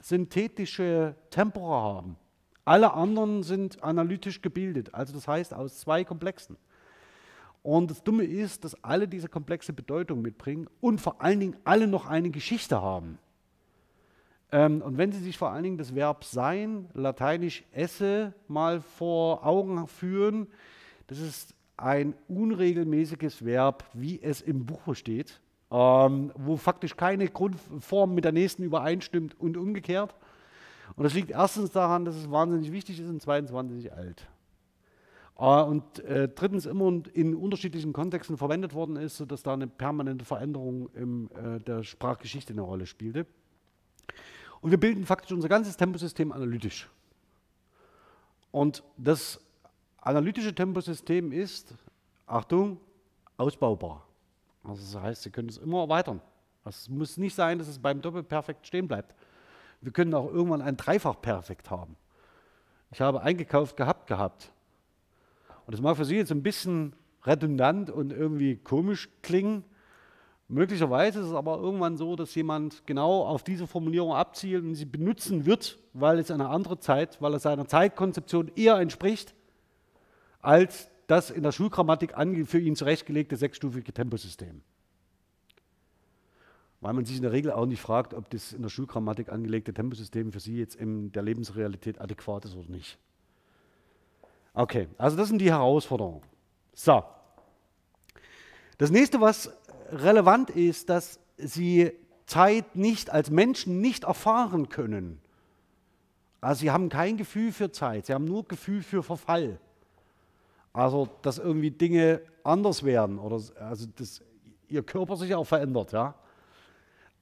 [0.00, 2.16] synthetische Tempora haben.
[2.64, 6.56] Alle anderen sind analytisch gebildet, also das heißt aus zwei Komplexen.
[7.62, 11.86] Und das Dumme ist, dass alle diese komplexe Bedeutung mitbringen und vor allen Dingen alle
[11.86, 13.18] noch eine Geschichte haben.
[14.52, 19.46] Ähm, und wenn Sie sich vor allen Dingen das Verb sein, lateinisch esse, mal vor
[19.46, 20.48] Augen führen,
[21.06, 28.14] das ist ein unregelmäßiges Verb, wie es im Buche steht, ähm, wo faktisch keine Grundform
[28.14, 30.14] mit der nächsten übereinstimmt und umgekehrt.
[30.96, 34.26] Und das liegt erstens daran, dass es wahnsinnig wichtig ist und zweitens wahnsinnig alt.
[35.38, 40.24] Äh, und äh, drittens immer in unterschiedlichen Kontexten verwendet worden ist, sodass da eine permanente
[40.24, 43.26] Veränderung in äh, der Sprachgeschichte eine Rolle spielte.
[44.60, 46.88] Und wir bilden faktisch unser ganzes Temposystem analytisch.
[48.50, 49.40] Und das
[49.98, 51.74] analytische Temposystem ist,
[52.26, 52.78] Achtung,
[53.36, 54.06] ausbaubar.
[54.64, 56.20] Also das heißt, Sie können es immer erweitern.
[56.64, 59.14] Es muss nicht sein, dass es beim Doppelperfekt stehen bleibt.
[59.80, 61.96] Wir können auch irgendwann ein Dreifachperfekt haben.
[62.92, 64.52] Ich habe eingekauft gehabt gehabt.
[65.64, 66.94] Und das mag für Sie jetzt ein bisschen
[67.24, 69.64] redundant und irgendwie komisch klingen,
[70.52, 74.84] Möglicherweise ist es aber irgendwann so, dass jemand genau auf diese Formulierung abzielt und sie
[74.84, 79.32] benutzen wird, weil es eine andere Zeit, weil es seiner Zeitkonzeption eher entspricht,
[80.40, 82.14] als das in der Schulgrammatik
[82.46, 84.62] für ihn zurechtgelegte sechsstufige Temposystem.
[86.80, 89.72] weil man sich in der Regel auch nicht fragt, ob das in der Schulgrammatik angelegte
[89.72, 92.98] Temposystem für Sie jetzt in der Lebensrealität adäquat ist oder nicht.
[94.54, 96.22] Okay, also das sind die Herausforderungen.
[96.72, 97.04] So.
[98.78, 99.54] Das nächste, was
[99.90, 101.92] relevant ist, dass Sie
[102.30, 105.20] Zeit nicht als Menschen nicht erfahren können.
[106.40, 109.58] Also sie haben kein Gefühl für Zeit, sie haben nur Gefühl für Verfall.
[110.72, 114.22] Also dass irgendwie Dinge anders werden oder also dass
[114.68, 116.14] ihr Körper sich auch verändert, ja.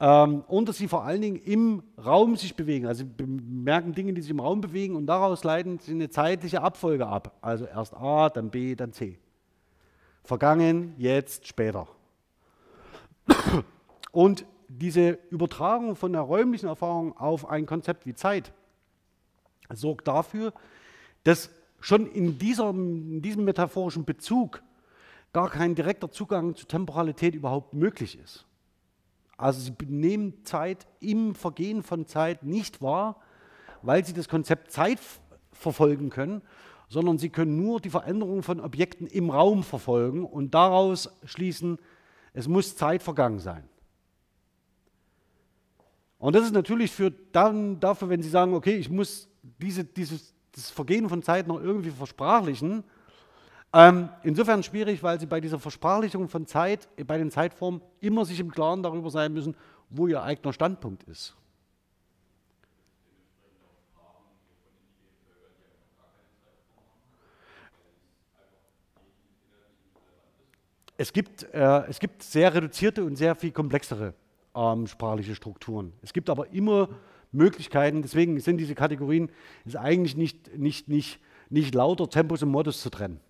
[0.00, 2.86] Ähm, und dass sie vor allen Dingen im Raum sich bewegen.
[2.86, 6.62] Also sie bemerken Dinge, die sich im Raum bewegen und daraus leiten sie eine zeitliche
[6.62, 7.36] Abfolge ab.
[7.40, 9.18] Also erst A, dann B, dann C.
[10.22, 11.88] Vergangen, jetzt, später.
[14.12, 18.52] Und diese Übertragung von der räumlichen Erfahrung auf ein Konzept wie Zeit
[19.70, 20.52] sorgt dafür,
[21.24, 24.62] dass schon in, dieser, in diesem metaphorischen Bezug
[25.32, 28.46] gar kein direkter Zugang zur Temporalität überhaupt möglich ist.
[29.36, 33.16] Also sie nehmen Zeit im Vergehen von Zeit nicht wahr,
[33.82, 34.98] weil sie das Konzept Zeit
[35.52, 36.42] verfolgen können,
[36.88, 41.78] sondern sie können nur die Veränderung von Objekten im Raum verfolgen und daraus schließen,
[42.32, 43.68] es muss Zeit vergangen sein.
[46.18, 50.34] Und das ist natürlich für dann dafür, wenn Sie sagen, okay, ich muss diese, dieses
[50.52, 52.82] das Vergehen von Zeit noch irgendwie versprachlichen,
[53.72, 58.40] ähm, insofern schwierig, weil Sie bei dieser Versprachlichung von Zeit, bei den Zeitformen immer sich
[58.40, 59.54] im Klaren darüber sein müssen,
[59.90, 61.36] wo Ihr eigener Standpunkt ist.
[71.00, 74.14] Es gibt, äh, es gibt sehr reduzierte und sehr viel komplexere
[74.54, 75.92] ähm, sprachliche Strukturen.
[76.02, 76.88] Es gibt aber immer
[77.30, 79.30] Möglichkeiten, deswegen sind diese Kategorien
[79.64, 83.20] ist eigentlich nicht, nicht, nicht, nicht lauter Tempus und Modus zu trennen,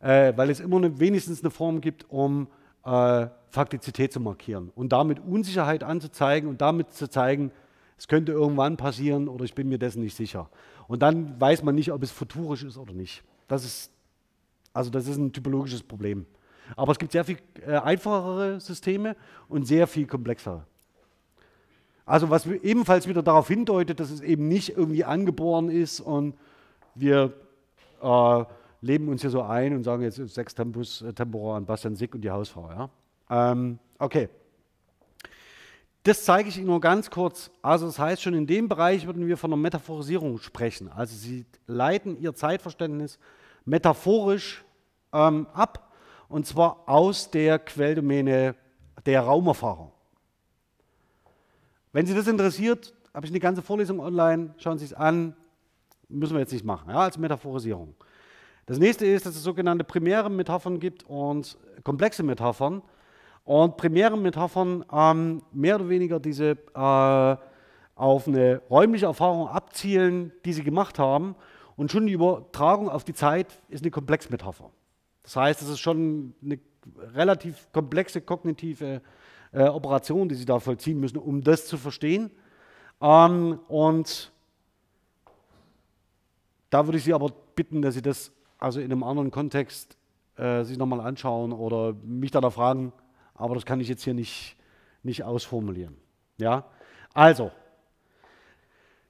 [0.00, 2.48] äh, weil es immer eine, wenigstens eine Form gibt, um
[2.84, 7.52] äh, Faktizität zu markieren und damit Unsicherheit anzuzeigen und damit zu zeigen,
[7.96, 10.50] es könnte irgendwann passieren oder ich bin mir dessen nicht sicher.
[10.88, 13.22] Und dann weiß man nicht, ob es futurisch ist oder nicht.
[13.46, 13.92] Das ist,
[14.72, 16.26] also das ist ein typologisches Problem.
[16.76, 19.16] Aber es gibt sehr viel äh, einfachere Systeme
[19.48, 20.64] und sehr viel komplexere.
[22.04, 26.34] Also was ebenfalls wieder darauf hindeutet, dass es eben nicht irgendwie angeboren ist und
[26.94, 27.34] wir
[28.02, 28.44] äh,
[28.80, 32.14] leben uns hier so ein und sagen jetzt sechs Tempus äh, temporar an Bastian Sick
[32.14, 32.70] und die Hausfrau.
[32.70, 32.90] Ja?
[33.30, 34.28] Ähm, okay.
[36.04, 37.50] Das zeige ich Ihnen nur ganz kurz.
[37.60, 40.88] Also das heißt, schon in dem Bereich würden wir von einer Metaphorisierung sprechen.
[40.88, 43.18] Also Sie leiten Ihr Zeitverständnis
[43.66, 44.64] metaphorisch
[45.12, 45.87] ähm, ab
[46.28, 48.54] und zwar aus der Quelldomäne
[49.06, 49.92] der Raumerfahrung.
[51.92, 55.34] Wenn Sie das interessiert, habe ich eine ganze Vorlesung online, schauen Sie es an,
[56.08, 57.94] müssen wir jetzt nicht machen, ja, als Metaphorisierung.
[58.66, 62.82] Das nächste ist, dass es sogenannte primäre Metaphern gibt und komplexe Metaphern.
[63.44, 67.36] Und primäre Metaphern ähm, mehr oder weniger diese äh,
[67.94, 71.34] auf eine räumliche Erfahrung abzielen, die sie gemacht haben.
[71.76, 74.70] Und schon die Übertragung auf die Zeit ist eine Komplexmetapher.
[75.28, 76.58] Das heißt, es ist schon eine
[77.12, 79.02] relativ komplexe kognitive
[79.52, 82.30] äh, Operation, die Sie da vollziehen müssen, um das zu verstehen.
[83.02, 84.32] Ähm, und
[86.70, 89.98] da würde ich Sie aber bitten, dass Sie das also in einem anderen Kontext
[90.36, 92.94] äh, sich nochmal anschauen oder mich da fragen.
[93.34, 94.56] Aber das kann ich jetzt hier nicht,
[95.02, 95.98] nicht ausformulieren.
[96.38, 96.64] Ja?
[97.12, 97.50] Also,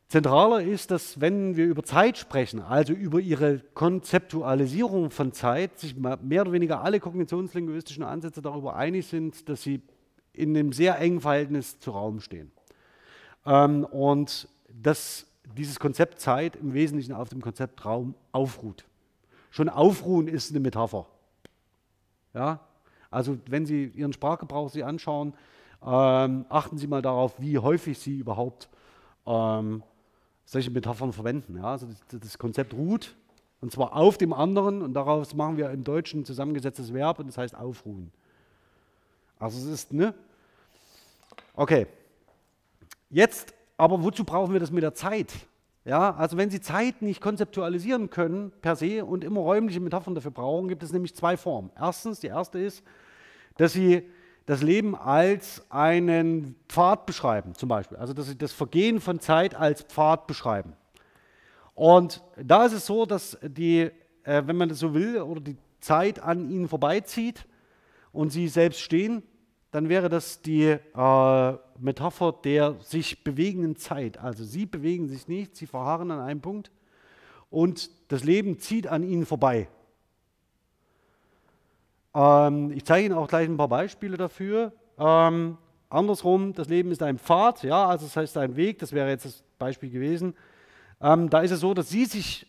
[0.09, 5.97] Zentraler ist, dass wenn wir über Zeit sprechen, also über ihre Konzeptualisierung von Zeit, sich
[5.97, 9.83] mehr oder weniger alle kognitionslinguistischen Ansätze darüber einig sind, dass sie
[10.33, 12.51] in einem sehr engen Verhältnis zu Raum stehen.
[13.45, 18.87] Ähm, und dass dieses Konzept Zeit im Wesentlichen auf dem Konzept Raum aufruht.
[19.51, 21.07] Schon aufruhen ist eine Metapher.
[22.33, 22.61] Ja?
[23.11, 25.35] Also wenn Sie Ihren Sprachgebrauch sich anschauen,
[25.85, 28.71] ähm, achten Sie mal darauf, wie häufig Sie überhaupt
[29.27, 29.83] ähm,
[30.49, 31.59] solche Metaphern verwenden.
[31.59, 31.65] Ja?
[31.65, 33.15] Also das, das, Konzept ruht
[33.61, 37.37] und zwar auf dem anderen und daraus machen wir im Deutschen zusammengesetztes Verb und das
[37.37, 38.11] heißt aufruhen.
[39.39, 40.15] Also es ist, ne?
[41.55, 41.87] Okay.
[43.11, 45.33] Jetzt, aber wozu brauchen wir das mit der Zeit?
[45.85, 50.31] Ja, also wenn Sie Zeit nicht konzeptualisieren können per se und immer räumliche Metaphern dafür
[50.31, 51.71] brauchen, gibt es nämlich zwei Formen.
[51.79, 52.83] Erstens, die erste ist,
[53.57, 54.03] dass Sie
[54.49, 57.99] das Leben als einen Pfad beschreiben, zum Beispiel.
[57.99, 60.73] Also, dass sie das Vergehen von Zeit als Pfad beschreiben.
[61.75, 63.91] Und da ist es so, dass die,
[64.23, 67.47] äh, wenn man das so will, oder die Zeit an ihnen vorbeizieht
[68.11, 69.23] und sie selbst stehen,
[69.71, 74.17] dann wäre das die äh, Metapher der sich bewegenden Zeit.
[74.17, 76.71] Also sie bewegen sich nicht, sie verharren an einem Punkt
[77.51, 79.69] und das Leben zieht an ihnen vorbei.
[82.15, 84.73] Ähm, ich zeige Ihnen auch gleich ein paar Beispiele dafür.
[84.99, 85.59] Ähm,
[85.91, 89.25] andersrum, das Leben ist ein Pfad, ja, also das heißt ein Weg, das wäre jetzt
[89.25, 90.35] das Beispiel gewesen.
[91.01, 92.47] Ähm, da ist es so, dass Sie sich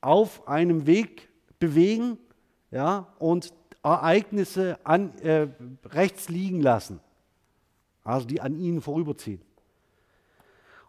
[0.00, 1.28] auf einem Weg
[1.58, 2.18] bewegen
[2.70, 5.48] ja, und Ereignisse an, äh,
[5.84, 7.00] rechts liegen lassen,
[8.04, 9.40] also die an Ihnen vorüberziehen.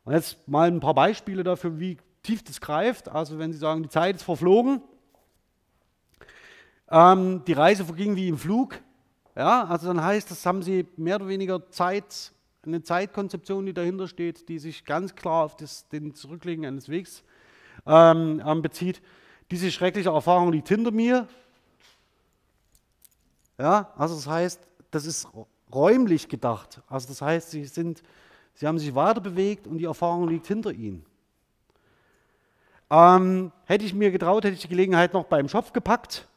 [0.04, 3.10] Und jetzt mal ein paar Beispiele dafür, wie tief das greift.
[3.10, 4.82] Also wenn Sie sagen, die Zeit ist verflogen,
[6.90, 8.80] ähm, die Reise verging wie im Flug,
[9.36, 12.32] ja, also dann heißt das, haben Sie mehr oder weniger Zeit,
[12.66, 17.24] eine Zeitkonzeption, die dahinter steht, die sich ganz klar auf das, den Zurücklegen eines Wegs
[17.86, 19.02] ähm, bezieht.
[19.52, 21.28] Diese schreckliche Erfahrung liegt hinter mir.
[23.58, 25.28] Ja, also das heißt, das ist
[25.74, 26.82] räumlich gedacht.
[26.88, 28.04] Also das heißt, Sie, sind,
[28.54, 31.06] Sie haben sich weiter bewegt und die Erfahrung liegt hinter Ihnen.
[32.90, 36.28] Ähm, hätte ich mir getraut, hätte ich die Gelegenheit noch beim Schopf gepackt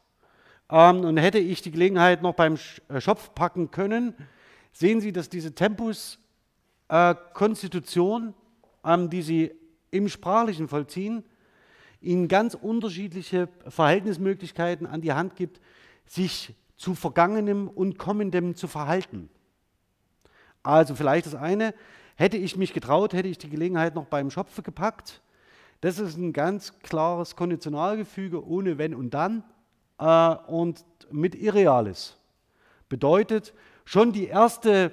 [0.71, 2.59] ähm, und hätte ich die Gelegenheit noch beim
[2.89, 4.13] äh, Schopf packen können,
[4.73, 8.35] sehen Sie, dass diese Tempus-Konstitution,
[8.85, 9.53] äh, ähm, die Sie
[9.91, 11.25] im Sprachlichen vollziehen,
[12.01, 15.61] Ihnen ganz unterschiedliche Verhältnismöglichkeiten an die Hand gibt,
[16.07, 19.29] sich zu Vergangenem und Kommendem zu verhalten.
[20.63, 21.75] Also vielleicht das eine,
[22.17, 25.21] hätte ich mich getraut, hätte ich die Gelegenheit noch beim Schopfe gepackt.
[25.83, 29.45] Das ist ein ganz klares Konditionalgefüge ohne Wenn und Dann
[30.01, 32.17] äh, und mit Irreales.
[32.89, 34.93] Bedeutet, schon die erste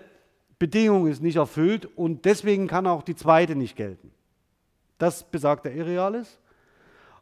[0.60, 4.12] Bedingung ist nicht erfüllt und deswegen kann auch die zweite nicht gelten.
[4.98, 6.40] Das besagt der Irreales.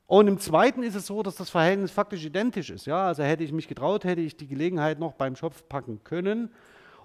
[0.08, 2.86] Und im zweiten ist es so, dass das Verhältnis faktisch identisch ist.
[2.86, 3.08] Ja?
[3.08, 6.52] Also hätte ich mich getraut, hätte ich die Gelegenheit noch beim Schopf packen können.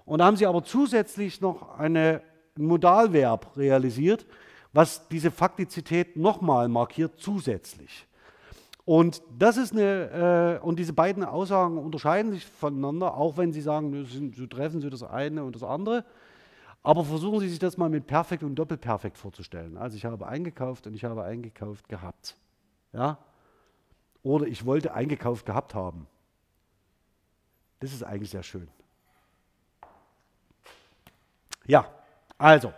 [0.05, 2.21] Und da haben sie aber zusätzlich noch eine,
[2.57, 4.25] ein Modalverb realisiert,
[4.71, 8.07] was diese Faktizität nochmal markiert zusätzlich.
[8.85, 13.61] Und das ist eine, äh, und diese beiden Aussagen unterscheiden sich voneinander, auch wenn Sie
[13.61, 14.05] sagen,
[14.35, 16.03] so treffen Sie das eine und das andere.
[16.83, 19.77] Aber versuchen Sie sich das mal mit Perfekt und Doppelperfekt vorzustellen.
[19.77, 22.35] Also ich habe eingekauft und ich habe eingekauft gehabt.
[22.91, 23.19] Ja?
[24.23, 26.07] Oder ich wollte eingekauft gehabt haben.
[27.79, 28.67] Das ist eigentlich sehr schön.
[31.65, 31.87] Ja,
[32.37, 32.73] also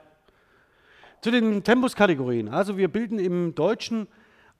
[1.22, 2.49] zu den Tempuskategorien.
[2.49, 4.08] Also wir bilden im Deutschen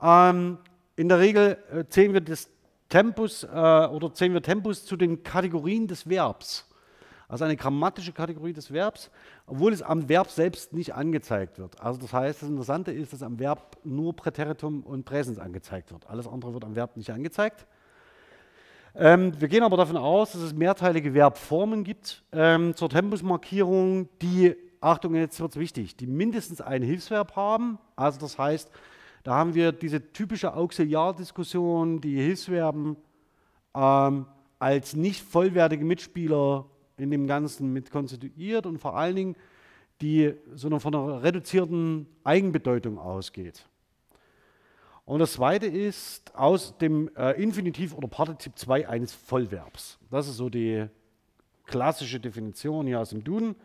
[0.02, 0.58] ähm,
[0.96, 2.50] in der Regel äh, zählen wir das
[2.90, 6.70] Tempus äh, oder zählen wir Tempus zu den Kategorien des Verbs.
[7.28, 9.10] Also eine grammatische Kategorie des Verbs,
[9.48, 11.82] obwohl es am Verb selbst nicht angezeigt wird.
[11.82, 16.08] Also das heißt, das Interessante ist, dass am Verb nur Präteritum und Präsens angezeigt wird.
[16.08, 17.66] Alles andere wird am Verb nicht angezeigt.
[18.96, 24.56] Ähm, wir gehen aber davon aus, dass es mehrteilige Verbformen gibt ähm, zur Tempusmarkierung, die,
[24.82, 27.80] Achtung, jetzt wird es wichtig, die mindestens ein Hilfsverb haben.
[27.96, 28.70] Also das heißt,
[29.24, 32.98] da haben wir diese typische Auxiliardiskussion, die Hilfsverben
[33.74, 34.26] ähm,
[34.60, 36.66] als nicht vollwertige Mitspieler
[36.98, 39.36] in dem Ganzen mit konstituiert und vor allen Dingen
[40.02, 43.66] die sondern von einer reduzierten Eigenbedeutung ausgeht.
[45.06, 50.00] Und das zweite ist aus dem äh, Infinitiv oder Partizip 2 eines Vollverbs.
[50.10, 50.86] Das ist so die
[51.66, 53.56] klassische Definition hier aus dem Duden.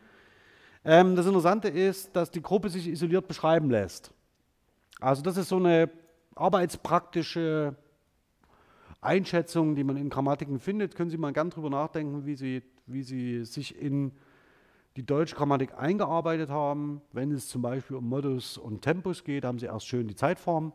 [0.85, 4.13] Ähm, das Interessante ist, dass die Gruppe sich isoliert beschreiben lässt.
[5.01, 5.91] Also das ist so eine
[6.35, 7.77] arbeitspraktische
[9.01, 10.97] Einschätzung, die man in Grammatiken findet.
[10.97, 14.13] Können Sie mal gern drüber nachdenken, wie Sie, wie Sie sich in
[14.97, 17.01] die deutsche Grammatik eingearbeitet haben.
[17.13, 20.73] Wenn es zum Beispiel um Modus und Tempus geht, haben Sie erst schön die Zeitform.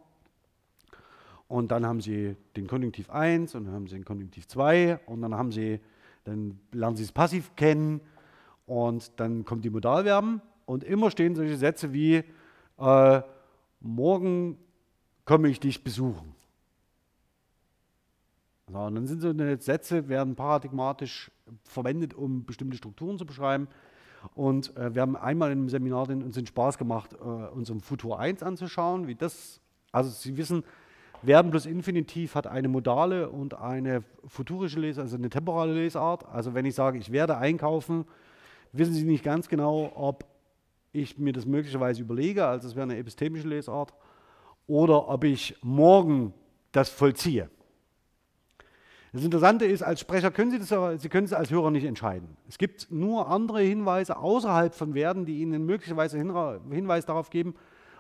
[1.50, 5.22] Und dann haben Sie den Konjunktiv 1 und dann haben Sie den Konjunktiv 2 und
[5.22, 5.82] dann haben Sie,
[6.24, 8.00] dann lernen Sie das Passiv kennen
[8.66, 12.24] und dann kommen die Modalverben und immer stehen solche Sätze wie
[12.78, 13.22] äh,
[13.84, 14.58] morgen
[15.26, 16.34] komme ich dich besuchen.
[18.72, 21.30] So, und dann sind so Sätze, werden paradigmatisch
[21.64, 23.68] verwendet, um bestimmte Strukturen zu beschreiben.
[24.36, 27.82] Und äh, wir haben einmal im Seminar den, uns den Spaß gemacht, äh, uns um
[27.82, 29.60] Futur 1 anzuschauen, wie das,
[29.92, 30.64] also Sie wissen,
[31.24, 36.26] Verben plus Infinitiv hat eine modale und eine futurische Lesart, also eine temporale Lesart.
[36.28, 38.06] Also wenn ich sage, ich werde einkaufen,
[38.74, 40.26] wissen Sie nicht ganz genau, ob
[40.94, 43.94] ich mir das möglicherweise überlege, also es wäre eine epistemische Lesart,
[44.68, 46.34] oder ob ich morgen
[46.72, 47.50] das vollziehe.
[49.12, 52.36] Das Interessante ist, als Sprecher können Sie das, Sie können es als Hörer nicht entscheiden.
[52.48, 57.54] Es gibt nur andere Hinweise außerhalb von Werden, die Ihnen möglicherweise Hinweis darauf geben,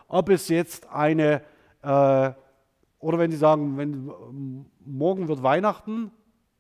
[0.07, 1.43] ob es jetzt eine,
[1.81, 2.31] äh,
[2.99, 6.11] oder wenn Sie sagen, wenn, morgen wird Weihnachten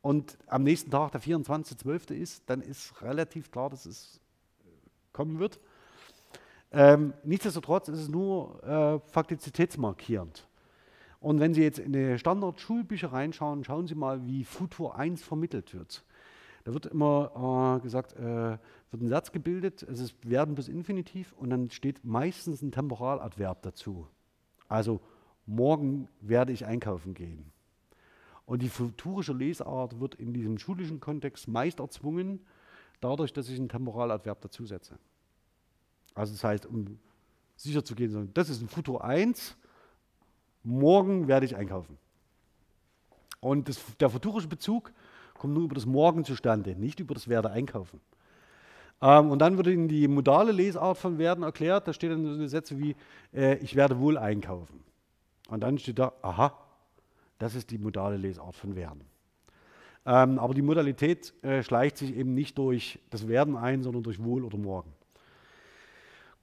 [0.01, 2.13] und am nächsten Tag der 24.12.
[2.13, 4.19] ist, dann ist relativ klar, dass es
[5.13, 5.59] kommen wird.
[6.73, 10.47] Ähm, nichtsdestotrotz ist es nur äh, faktizitätsmarkierend.
[11.19, 15.73] Und wenn Sie jetzt in die Standard-Schulbücher reinschauen, schauen Sie mal, wie Futur 1 vermittelt
[15.73, 16.03] wird.
[16.63, 18.57] Da wird immer äh, gesagt, äh,
[18.91, 23.61] wird ein Satz gebildet, es ist werden bis Infinitiv und dann steht meistens ein Temporaladverb
[23.61, 24.07] dazu.
[24.67, 24.99] Also
[25.45, 27.51] morgen werde ich einkaufen gehen.
[28.45, 32.45] Und die futurische Lesart wird in diesem schulischen Kontext meist erzwungen,
[32.99, 34.97] dadurch, dass ich ein Temporaladverb dazusetze.
[36.15, 36.99] Also das heißt, um
[37.55, 39.55] sicher zu gehen, das ist ein Futur 1,
[40.63, 41.97] morgen werde ich einkaufen.
[43.39, 44.91] Und das, der futurische Bezug
[45.37, 47.99] kommt nur über das Morgen zustande, nicht über das Werde einkaufen.
[49.01, 51.87] Ähm, und dann wird Ihnen die modale Lesart von werden erklärt.
[51.87, 52.95] Da steht dann so eine Sätze wie,
[53.33, 54.79] äh, ich werde wohl einkaufen.
[55.49, 56.57] Und dann steht da, aha,
[57.37, 59.01] das ist die modale Lesart von werden.
[60.05, 64.23] Ähm, aber die Modalität äh, schleicht sich eben nicht durch das Werden ein, sondern durch
[64.23, 64.93] wohl oder morgen.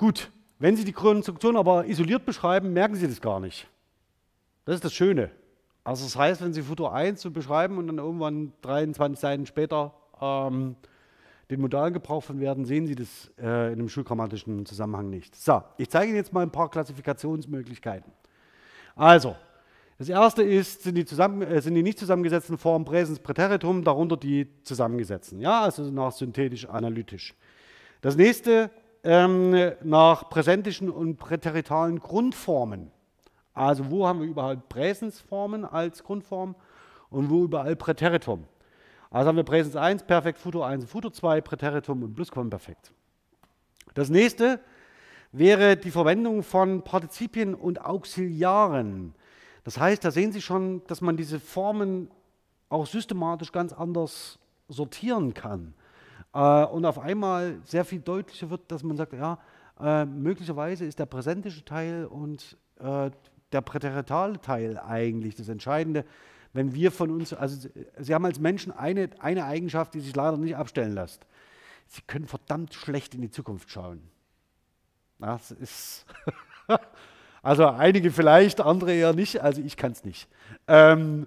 [0.00, 3.68] Gut, wenn Sie die Konstruktion aber isoliert beschreiben, merken Sie das gar nicht.
[4.64, 5.30] Das ist das Schöne.
[5.84, 9.92] Also das heißt, wenn Sie Futur 1 so beschreiben und dann irgendwann 23 Seiten später
[10.18, 10.76] ähm,
[11.50, 15.36] den modalen Gebrauch von werden, sehen Sie das äh, in einem schulgrammatischen Zusammenhang nicht.
[15.36, 18.10] So, ich zeige Ihnen jetzt mal ein paar Klassifikationsmöglichkeiten.
[18.96, 19.36] Also,
[19.98, 24.16] das erste ist, sind die, zusammen, äh, sind die nicht zusammengesetzten Formen Präsens, Präteritum, darunter
[24.16, 25.42] die zusammengesetzten.
[25.42, 27.34] Ja, also nach synthetisch-analytisch.
[28.00, 28.70] Das nächste
[29.04, 32.90] ähm, nach präsentischen und präteritalen Grundformen.
[33.54, 36.54] Also wo haben wir überhaupt Präsensformen als Grundform
[37.10, 38.44] und wo überall Präteritum.
[39.10, 42.92] Also haben wir Präsens 1, Perfekt, Futur 1, Futur 2, Präteritum und Plusquamperfekt.
[43.94, 44.60] Das nächste
[45.32, 49.14] wäre die Verwendung von Partizipien und Auxiliaren.
[49.64, 52.10] Das heißt, da sehen Sie schon, dass man diese Formen
[52.68, 54.38] auch systematisch ganz anders
[54.68, 55.74] sortieren kann.
[56.32, 59.38] Äh, und auf einmal sehr viel deutlicher wird, dass man sagt, ja,
[59.80, 63.10] äh, möglicherweise ist der präsentische Teil und äh,
[63.52, 66.04] der präteritale Teil eigentlich das Entscheidende
[66.52, 67.68] wenn wir von uns, also
[67.98, 71.26] Sie haben als Menschen eine, eine Eigenschaft, die sich leider nicht abstellen lässt.
[71.86, 74.02] Sie können verdammt schlecht in die Zukunft schauen.
[75.18, 76.06] Das ist,
[77.42, 80.28] also einige vielleicht, andere eher nicht, also ich kann es nicht.
[80.66, 81.26] Ähm,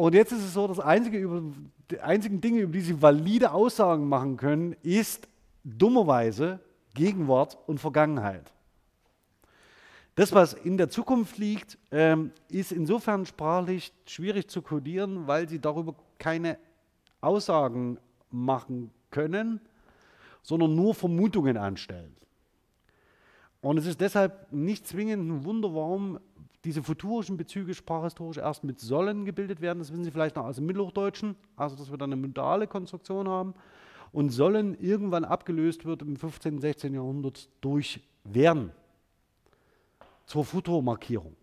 [0.00, 1.42] und jetzt ist es so, das einzige über,
[1.90, 5.28] die einzigen Dinge, über die Sie valide Aussagen machen können, ist
[5.62, 6.58] dummerweise
[6.94, 8.50] Gegenwart und Vergangenheit.
[10.14, 15.60] Das, was in der Zukunft liegt, ähm, ist insofern sprachlich schwierig zu kodieren, weil sie
[15.60, 16.56] darüber keine
[17.20, 17.98] Aussagen
[18.30, 19.60] machen können,
[20.42, 22.16] sondern nur Vermutungen anstellen.
[23.60, 26.18] Und es ist deshalb nicht zwingend ein Wunder, warum
[26.64, 29.78] diese futurischen Bezüge sprachhistorisch erst mit sollen gebildet werden.
[29.78, 33.28] Das wissen Sie vielleicht noch aus dem Mittelhochdeutschen, also dass wir dann eine modale Konstruktion
[33.28, 33.54] haben
[34.12, 36.94] und sollen irgendwann abgelöst wird im 15., 16.
[36.94, 38.72] Jahrhundert durch werden
[40.26, 41.34] zur Futurmarkierung.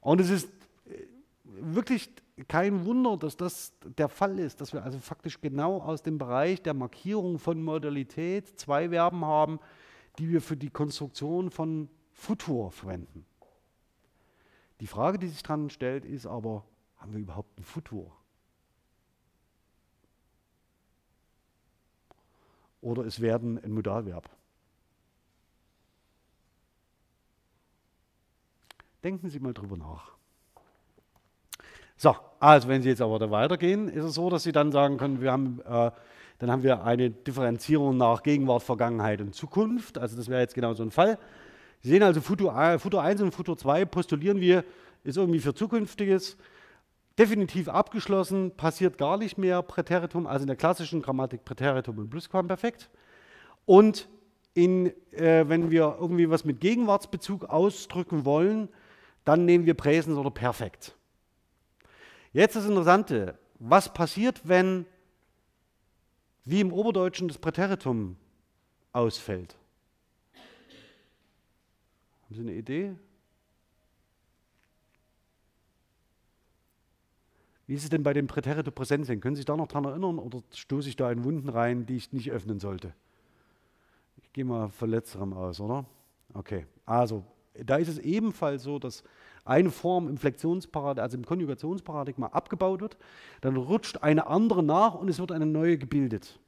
[0.00, 0.48] Und es ist
[0.86, 1.06] äh,
[1.44, 2.10] wirklich
[2.48, 6.62] kein Wunder, dass das der Fall ist, dass wir also faktisch genau aus dem Bereich
[6.62, 9.60] der Markierung von Modalität zwei Verben haben,
[10.18, 13.26] die wir für die Konstruktion von Futur verwenden.
[14.80, 16.64] Die Frage, die sich dran stellt, ist aber,
[16.96, 18.10] haben wir überhaupt ein Futur?
[22.80, 24.28] Oder es werden ein Modalverb?
[29.04, 30.12] Denken Sie mal drüber nach.
[31.96, 34.96] So, also wenn Sie jetzt aber da weitergehen, ist es so, dass Sie dann sagen
[34.96, 35.90] können, wir haben, äh,
[36.38, 39.98] dann haben wir eine Differenzierung nach Gegenwart, Vergangenheit und Zukunft.
[39.98, 41.18] Also das wäre jetzt genau so ein Fall.
[41.82, 44.64] Sie sehen also Futur, Futur 1 und Futur 2 postulieren wir,
[45.02, 46.36] ist irgendwie für Zukünftiges
[47.18, 52.90] definitiv abgeschlossen, passiert gar nicht mehr Präteritum, also in der klassischen Grammatik Präteritum und Plusquamperfekt.
[53.66, 54.08] Und
[54.54, 58.68] in, äh, wenn wir irgendwie was mit Gegenwartsbezug ausdrücken wollen,
[59.24, 60.96] dann nehmen wir Präsens oder Perfekt.
[62.32, 64.86] Jetzt das Interessante, was passiert, wenn
[66.44, 68.16] wie im Oberdeutschen das Präteritum
[68.92, 69.59] ausfällt?
[72.30, 72.94] Haben Sie eine Idee?
[77.66, 79.20] Wie ist es denn bei dem Präteritum Präsensien?
[79.20, 81.96] Können Sie sich da noch daran erinnern oder stoße ich da in Wunden rein, die
[81.96, 82.94] ich nicht öffnen sollte?
[84.22, 85.84] Ich gehe mal von letzterem aus, oder?
[86.32, 87.24] Okay, also
[87.54, 89.02] da ist es ebenfalls so, dass
[89.44, 92.96] eine Form im Flexionsparadigma, also im Konjugationsparadigma abgebaut wird,
[93.40, 96.38] dann rutscht eine andere nach und es wird eine neue gebildet.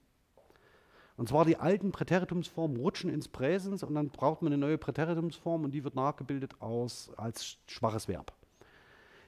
[1.17, 5.65] Und zwar die alten Präteritumsformen rutschen ins Präsens und dann braucht man eine neue Präteritumsform
[5.65, 8.33] und die wird nachgebildet aus, als schwaches Verb.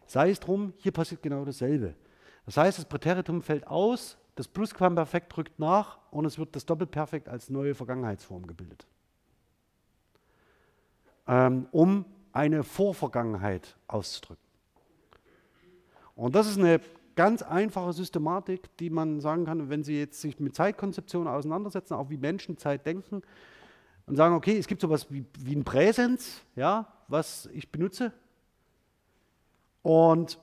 [0.06, 1.94] Sei es drum, hier passiert genau dasselbe.
[2.46, 7.28] Das heißt, das Präteritum fällt aus, das Plusquamperfekt rückt nach und es wird das Doppelperfekt
[7.28, 8.86] als neue Vergangenheitsform gebildet
[11.26, 14.42] ähm, um eine Vorvergangenheit auszudrücken.
[16.16, 16.80] Und das ist eine
[17.16, 22.10] ganz einfache Systematik, die man sagen kann, wenn Sie jetzt sich mit Zeitkonzeption auseinandersetzen, auch
[22.10, 23.22] wie Menschen Zeit denken
[24.06, 28.12] und sagen, okay, es gibt sowas wie, wie ein Präsens, ja, was ich benutze.
[29.82, 30.38] Und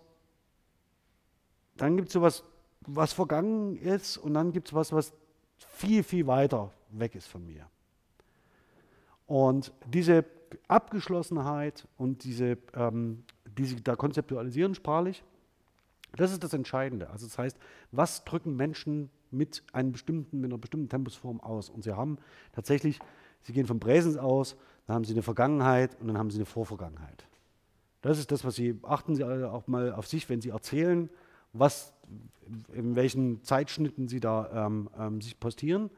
[1.78, 2.44] dann gibt es sowas,
[2.82, 5.14] was vergangen ist und dann gibt es was, was
[5.58, 7.68] viel, viel weiter weg ist von mir.
[9.28, 10.26] Und diese
[10.68, 15.24] Abgeschlossenheit und diese, ähm, die sie da konzeptualisieren sprachlich,
[16.18, 17.10] das ist das Entscheidende.
[17.10, 17.58] Also das heißt,
[17.92, 21.70] was drücken Menschen mit, einem bestimmten, mit einer bestimmten Tempusform aus?
[21.70, 22.18] Und sie haben
[22.52, 23.00] tatsächlich,
[23.44, 24.58] sie gehen vom Präsens aus,
[24.88, 27.26] dann haben sie eine Vergangenheit und dann haben sie eine Vorvergangenheit.
[28.02, 31.10] Das ist das, was sie, achten Sie auch mal auf sich, wenn Sie erzählen,
[31.54, 31.94] was,
[32.74, 35.92] in welchen Zeitschnitten Sie da ähm, ähm, sich postieren.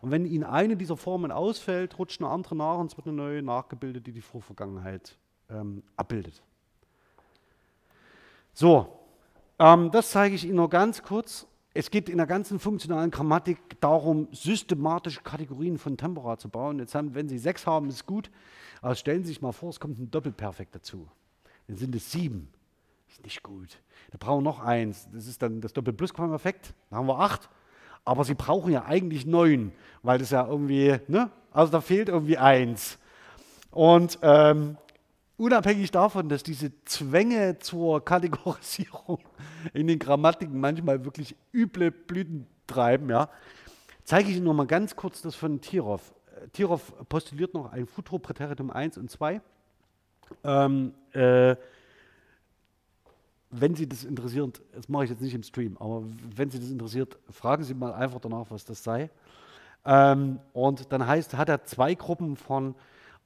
[0.00, 3.16] Und wenn Ihnen eine dieser Formen ausfällt, rutscht eine andere nach und es wird eine
[3.16, 5.18] neue nachgebildet, die die Vorvergangenheit
[5.50, 6.42] ähm, abbildet.
[8.54, 9.03] So,
[9.64, 11.46] ähm, das zeige ich Ihnen noch ganz kurz.
[11.72, 16.78] Es geht in der ganzen funktionalen Grammatik darum, systematische Kategorien von Tempora zu bauen.
[16.78, 18.30] Jetzt haben, wenn Sie sechs haben, ist gut.
[18.82, 21.08] Aber stellen Sie sich mal vor, es kommt ein Doppelperfekt dazu.
[21.66, 22.48] Dann sind es sieben.
[23.06, 23.80] Das ist nicht gut.
[24.10, 25.08] Da brauchen wir noch eins.
[25.12, 26.74] Das ist dann das Doppelplusquamperfekt.
[26.90, 27.48] Dann haben wir acht.
[28.04, 31.30] Aber Sie brauchen ja eigentlich neun, weil das ja irgendwie, ne?
[31.50, 32.98] Also da fehlt irgendwie eins.
[33.70, 34.76] Und ähm,
[35.36, 39.20] unabhängig davon, dass diese Zwänge zur Kategorisierung
[39.72, 43.28] in den Grammatiken manchmal wirklich üble Blüten treiben, ja,
[44.04, 46.14] zeige ich Ihnen noch mal ganz kurz das von Tirov.
[46.52, 49.40] Tirov postuliert noch ein Futuro-Präteritum 1 und 2.
[50.42, 51.56] Ähm, äh,
[53.50, 56.02] wenn Sie das interessiert, das mache ich jetzt nicht im Stream, aber
[56.34, 59.10] wenn Sie das interessiert, fragen Sie mal einfach danach, was das sei.
[59.84, 62.74] Ähm, und dann heißt, hat er zwei Gruppen von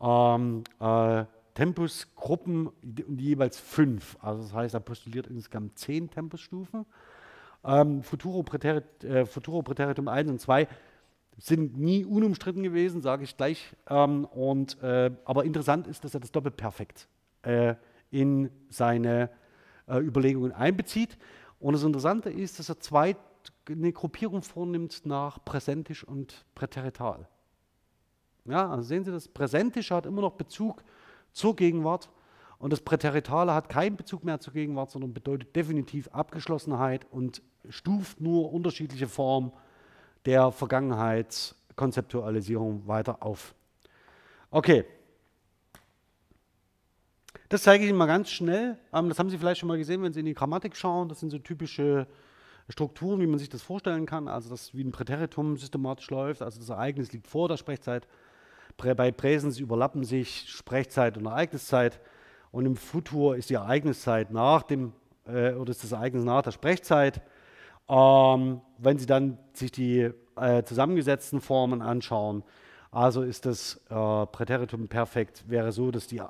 [0.01, 1.25] ähm, äh,
[1.59, 2.71] Tempusgruppen,
[3.17, 4.17] jeweils fünf.
[4.21, 6.87] Also das heißt, er postuliert insgesamt zehn Tempusstufen.
[7.65, 10.69] Ähm, Futuro, Präterit, äh, Futuro Präteritum 1 und 2
[11.37, 13.75] sind nie unumstritten gewesen, sage ich gleich.
[13.91, 17.09] Ähm, und, äh, aber interessant ist, dass er das Doppelperfekt
[17.43, 17.75] äh,
[18.13, 19.29] in seine
[19.89, 21.19] äh, Überlegungen einbezieht.
[21.59, 23.17] Und das Interessante ist, dass er zwei,
[23.69, 27.27] eine Gruppierung vornimmt nach Präsentisch und Präterital.
[28.45, 30.85] Ja, also sehen Sie, das Präsentisch hat immer noch Bezug
[31.33, 32.11] zur Gegenwart.
[32.59, 38.20] Und das Präteritale hat keinen Bezug mehr zur Gegenwart, sondern bedeutet definitiv Abgeschlossenheit und stuft
[38.20, 39.53] nur unterschiedliche Formen
[40.26, 43.55] der Vergangenheitskonzeptualisierung weiter auf.
[44.51, 44.85] Okay.
[47.49, 48.76] Das zeige ich Ihnen mal ganz schnell.
[48.93, 51.09] Ähm, das haben Sie vielleicht schon mal gesehen, wenn Sie in die Grammatik schauen.
[51.09, 52.07] Das sind so typische
[52.68, 54.29] Strukturen, wie man sich das vorstellen kann.
[54.29, 56.43] Also, dass wie ein Präteritum systematisch läuft.
[56.43, 58.07] Also, das Ereignis liegt vor der Sprechzeit
[58.79, 62.01] bei Präsens überlappen sich Sprechzeit und Ereigniszeit
[62.51, 64.93] und im Futur ist die Ereigniszeit nach dem,
[65.26, 67.20] äh, oder ist das Ereignis nach der Sprechzeit.
[67.89, 72.45] Ähm, wenn Sie dann sich die äh, zusammengesetzten Formen anschauen,
[72.91, 76.22] also ist das äh, Präteritum perfekt, wäre so, dass die,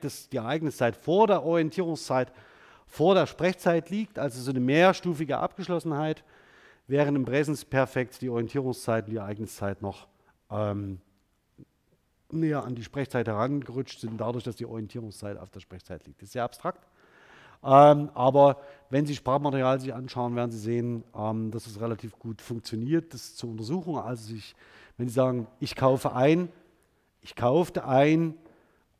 [0.00, 2.32] dass die Ereigniszeit vor der Orientierungszeit
[2.86, 6.22] vor der Sprechzeit liegt, also so eine mehrstufige Abgeschlossenheit,
[6.86, 10.06] während im Präsensperfekt die Orientierungszeit und die Ereignniszeit noch
[10.50, 11.00] ähm,
[12.34, 16.20] näher an die Sprechzeit herangerutscht sind, dadurch, dass die Orientierungszeit auf der Sprechzeit liegt.
[16.20, 16.86] Das ist sehr abstrakt.
[17.64, 18.58] Ähm, aber
[18.90, 23.36] wenn Sie Sprachmaterial sich anschauen, werden Sie sehen, ähm, dass es relativ gut funktioniert, das
[23.36, 23.98] zur Untersuchung.
[23.98, 24.54] Also sich,
[24.98, 26.50] wenn Sie sagen, ich kaufe ein,
[27.22, 28.34] ich kaufte ein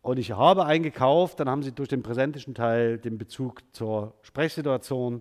[0.01, 5.21] und ich habe eingekauft, dann haben Sie durch den präsentischen Teil den Bezug zur Sprechsituation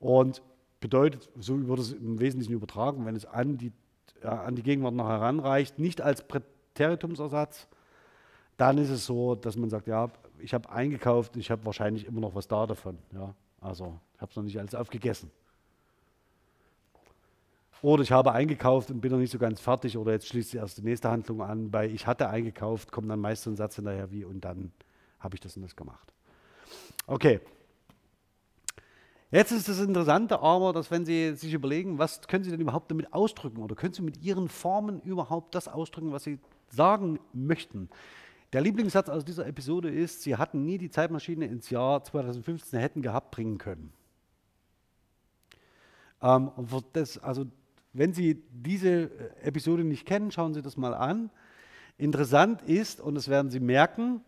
[0.00, 0.42] und
[0.80, 3.72] bedeutet, so wird es im Wesentlichen übertragen, wenn es an die,
[4.20, 6.22] äh, an die Gegenwart noch heranreicht, nicht als
[6.74, 7.66] Territumsersatz,
[8.56, 12.20] dann ist es so, dass man sagt, ja, ich habe eingekauft, ich habe wahrscheinlich immer
[12.20, 12.98] noch was da davon.
[13.12, 15.30] Ja, also ich habe es noch nicht alles aufgegessen.
[17.82, 20.60] Oder ich habe eingekauft und bin noch nicht so ganz fertig oder jetzt schließt sich
[20.60, 21.70] erst die nächste Handlung an.
[21.70, 24.72] Bei ich hatte eingekauft, kommt dann meist so ein Satz hinterher wie und dann
[25.20, 26.12] habe ich das und das gemacht.
[27.06, 27.40] Okay.
[29.34, 32.88] Jetzt ist das Interessante aber, dass wenn Sie sich überlegen, was können Sie denn überhaupt
[32.92, 37.88] damit ausdrücken oder können Sie mit Ihren Formen überhaupt das ausdrücken, was Sie sagen möchten.
[38.52, 43.02] Der Lieblingssatz aus dieser Episode ist, sie hatten nie die Zeitmaschine ins Jahr 2015 hätten
[43.02, 43.92] gehabt bringen können.
[46.22, 46.52] Ähm,
[46.92, 47.44] das, also,
[47.92, 49.10] wenn Sie diese
[49.42, 51.30] Episode nicht kennen, schauen Sie das mal an.
[51.98, 54.20] Interessant ist, und das werden Sie merken,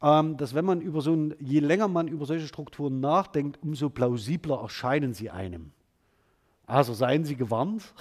[0.00, 4.60] dass wenn man über so ein, je länger man über solche Strukturen nachdenkt, umso plausibler
[4.60, 5.72] erscheinen sie einem.
[6.66, 7.94] Also seien Sie gewarnt,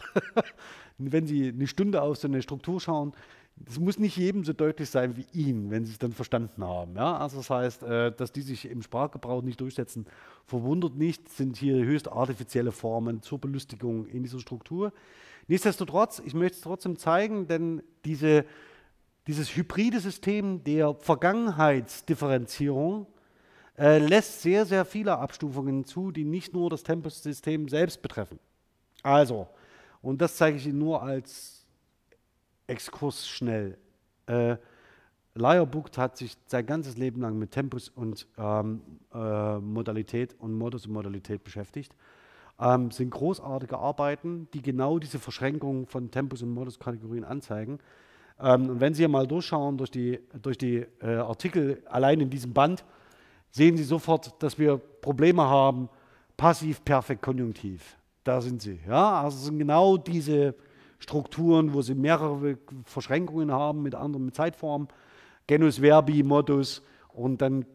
[0.98, 3.14] wenn Sie eine Stunde auf so eine Struktur schauen,
[3.58, 6.96] das muss nicht jedem so deutlich sein wie Ihnen, wenn Sie es dann verstanden haben.
[6.96, 7.18] Ja?
[7.18, 10.08] Also das heißt, äh, dass die sich im Sprachgebrauch nicht durchsetzen,
[10.46, 14.92] verwundert nicht, sind hier höchst artifizielle Formen zur Belustigung in dieser Struktur.
[15.48, 18.46] Nichtsdestotrotz, ich möchte es trotzdem zeigen, denn diese,
[19.28, 23.08] dieses hybride System der Vergangenheitsdifferenzierung
[23.78, 28.40] äh, lässt sehr, sehr viele Abstufungen zu, die nicht nur das Tempossystem selbst betreffen.
[29.04, 29.48] Also,
[30.02, 31.66] und das zeige ich Ihnen nur als
[32.68, 33.78] Exkurs schnell.
[34.28, 34.58] Äh,
[35.36, 38.82] Booked hat sich sein ganzes Leben lang mit Tempus und ähm,
[39.14, 41.94] äh, Modalität und Modus und Modalität beschäftigt.
[42.58, 47.80] Ähm, sind großartige Arbeiten, die genau diese Verschränkung von Tempus und Modus-Kategorien anzeigen.
[48.40, 52.54] Ähm, und wenn Sie mal durchschauen durch die, durch die äh, Artikel allein in diesem
[52.54, 52.84] Band,
[53.52, 55.90] sehen Sie sofort, dass wir Probleme haben,
[56.38, 57.98] passiv, perfekt, konjunktiv.
[58.24, 58.80] Da sind sie.
[58.88, 59.22] Ja?
[59.22, 60.56] Also sind genau diese
[61.00, 64.88] Strukturen, wo sie mehrere Verschränkungen haben mit anderen Zeitformen,
[65.48, 66.82] Genus Verbi, Modus
[67.14, 67.66] und dann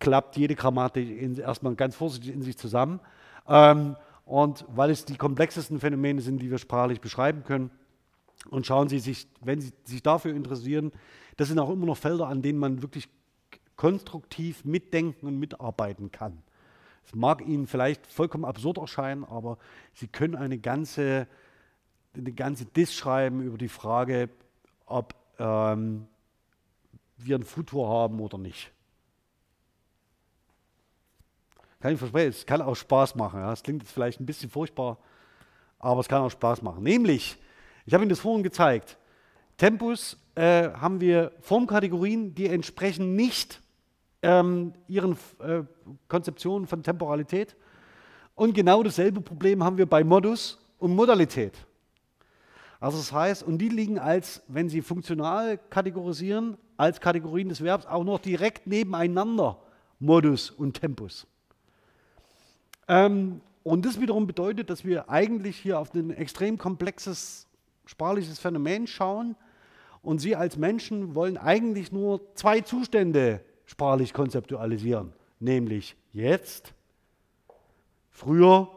[0.00, 3.00] klappt jede Grammatik in, erstmal ganz vorsichtig in sich zusammen.
[3.46, 7.70] Ähm, und weil es die komplexesten Phänomene sind, die wir sprachlich beschreiben können.
[8.50, 10.92] Und schauen Sie sich, wenn Sie sich dafür interessieren,
[11.36, 13.08] das sind auch immer noch Felder, an denen man wirklich
[13.76, 16.42] konstruktiv mitdenken und mitarbeiten kann.
[17.06, 19.58] Es mag Ihnen vielleicht vollkommen absurd erscheinen, aber
[19.94, 21.26] Sie können eine ganze
[22.18, 24.28] eine ganze Diss schreiben über die Frage,
[24.86, 26.06] ob ähm,
[27.16, 28.72] wir ein Futur haben oder nicht.
[31.80, 33.40] Kann ich versprechen, es kann auch Spaß machen.
[33.40, 34.98] Es klingt jetzt vielleicht ein bisschen furchtbar,
[35.78, 36.82] aber es kann auch Spaß machen.
[36.82, 37.38] Nämlich,
[37.88, 38.98] ich habe Ihnen das vorhin gezeigt,
[39.56, 43.62] Tempus äh, haben wir Formkategorien, die entsprechen nicht
[44.20, 45.62] ähm, ihren äh,
[46.06, 47.56] Konzeptionen von Temporalität.
[48.34, 51.54] Und genau dasselbe Problem haben wir bei Modus und Modalität.
[52.78, 57.86] Also das heißt, und die liegen als, wenn Sie funktional kategorisieren, als Kategorien des Verbs
[57.86, 59.56] auch noch direkt nebeneinander,
[59.98, 61.26] Modus und Tempus.
[62.86, 67.47] Ähm, und das wiederum bedeutet, dass wir eigentlich hier auf ein extrem komplexes
[67.88, 69.34] sprachliches Phänomen schauen
[70.02, 76.74] und Sie als Menschen wollen eigentlich nur zwei Zustände sprachlich konzeptualisieren, nämlich jetzt,
[78.10, 78.68] früher,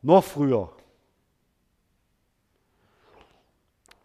[0.00, 0.70] noch früher.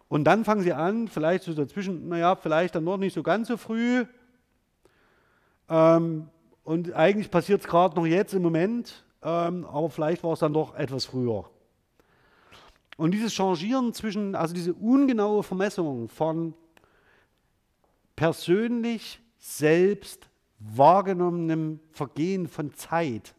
[0.08, 3.48] Und dann fangen sie an, vielleicht so dazwischen, naja, vielleicht dann noch nicht so ganz
[3.48, 4.06] so früh.
[5.70, 6.30] Ähm,
[6.64, 10.54] und eigentlich passiert es gerade noch jetzt im Moment, ähm, aber vielleicht war es dann
[10.54, 11.46] doch etwas früher.
[12.98, 16.54] Und dieses Changieren zwischen, also diese ungenaue Vermessung von
[18.16, 20.30] persönlich selbst
[20.60, 23.36] wahrgenommenem Vergehen von Zeit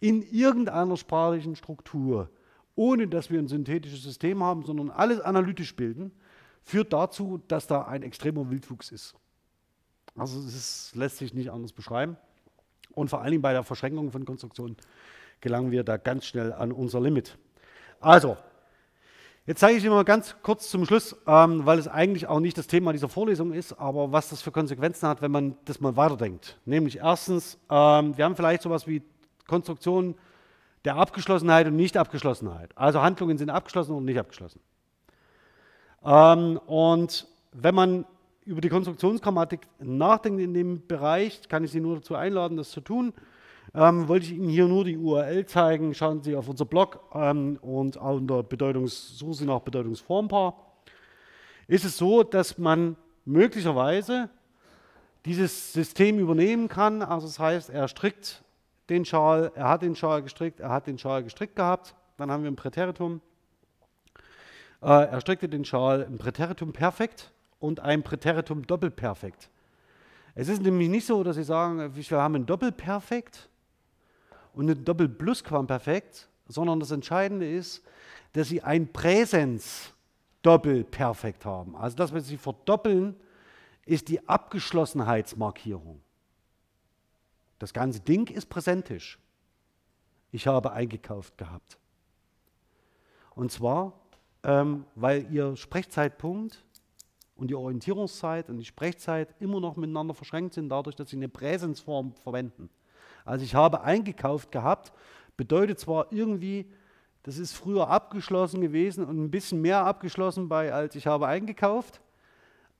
[0.00, 2.30] in irgendeiner sprachlichen Struktur
[2.76, 6.12] ohne dass wir ein synthetisches System haben, sondern alles analytisch bilden,
[6.62, 9.14] führt dazu, dass da ein extremer Wildwuchs ist.
[10.16, 12.16] Also es lässt sich nicht anders beschreiben.
[12.92, 14.76] Und vor allen Dingen bei der Verschränkung von Konstruktionen
[15.40, 17.36] gelangen wir da ganz schnell an unser Limit.
[18.00, 18.36] Also,
[19.46, 22.58] jetzt zeige ich Ihnen mal ganz kurz zum Schluss, ähm, weil es eigentlich auch nicht
[22.58, 25.96] das Thema dieser Vorlesung ist, aber was das für Konsequenzen hat, wenn man das mal
[25.96, 26.58] weiterdenkt.
[26.64, 29.02] Nämlich erstens, ähm, wir haben vielleicht sowas wie
[29.46, 30.14] Konstruktionen,
[30.84, 32.70] der Abgeschlossenheit und Nicht-Abgeschlossenheit.
[32.76, 34.60] Also Handlungen sind abgeschlossen und nicht abgeschlossen.
[36.04, 38.04] Ähm, und wenn man
[38.44, 42.82] über die Konstruktionsgrammatik nachdenkt in dem Bereich, kann ich Sie nur dazu einladen, das zu
[42.82, 43.14] tun.
[43.76, 45.94] Ähm, wollte ich Ihnen hier nur die URL zeigen.
[45.94, 50.54] Schauen Sie auf unser Blog ähm, und unter Bedeutungs suchen Sie nach Bedeutungsformpaar.
[51.66, 54.30] Ist es so, dass man möglicherweise
[55.24, 57.02] dieses System übernehmen kann.
[57.02, 58.44] Also das heißt, er strickt
[58.90, 61.96] den Schal, er hat den Schal gestrickt, er hat den Schal gestrickt gehabt.
[62.16, 63.20] Dann haben wir ein Präteritum.
[64.82, 69.50] Äh, er strickte den Schal ein Präteritum perfekt und ein Präteritum doppelperfekt.
[70.36, 73.48] Es ist nämlich nicht so, dass Sie sagen, wir haben ein Doppelperfekt
[74.54, 77.82] und ein Doppelplusquamperfekt, sondern das Entscheidende ist,
[78.32, 79.92] dass Sie ein Präsens
[80.42, 81.74] Doppelperfekt haben.
[81.74, 83.16] Also das, was Sie verdoppeln,
[83.86, 86.00] ist die Abgeschlossenheitsmarkierung.
[87.58, 89.18] Das ganze Ding ist präsentisch.
[90.32, 91.78] Ich habe eingekauft gehabt.
[93.34, 93.92] Und zwar,
[94.42, 96.62] ähm, weil Ihr Sprechzeitpunkt
[97.36, 101.28] und die Orientierungszeit und die Sprechzeit immer noch miteinander verschränkt sind, dadurch, dass Sie eine
[101.28, 102.68] Präsensform verwenden.
[103.24, 104.92] Also ich habe eingekauft gehabt,
[105.36, 106.66] bedeutet zwar irgendwie,
[107.22, 112.00] das ist früher abgeschlossen gewesen und ein bisschen mehr abgeschlossen bei, als ich habe eingekauft,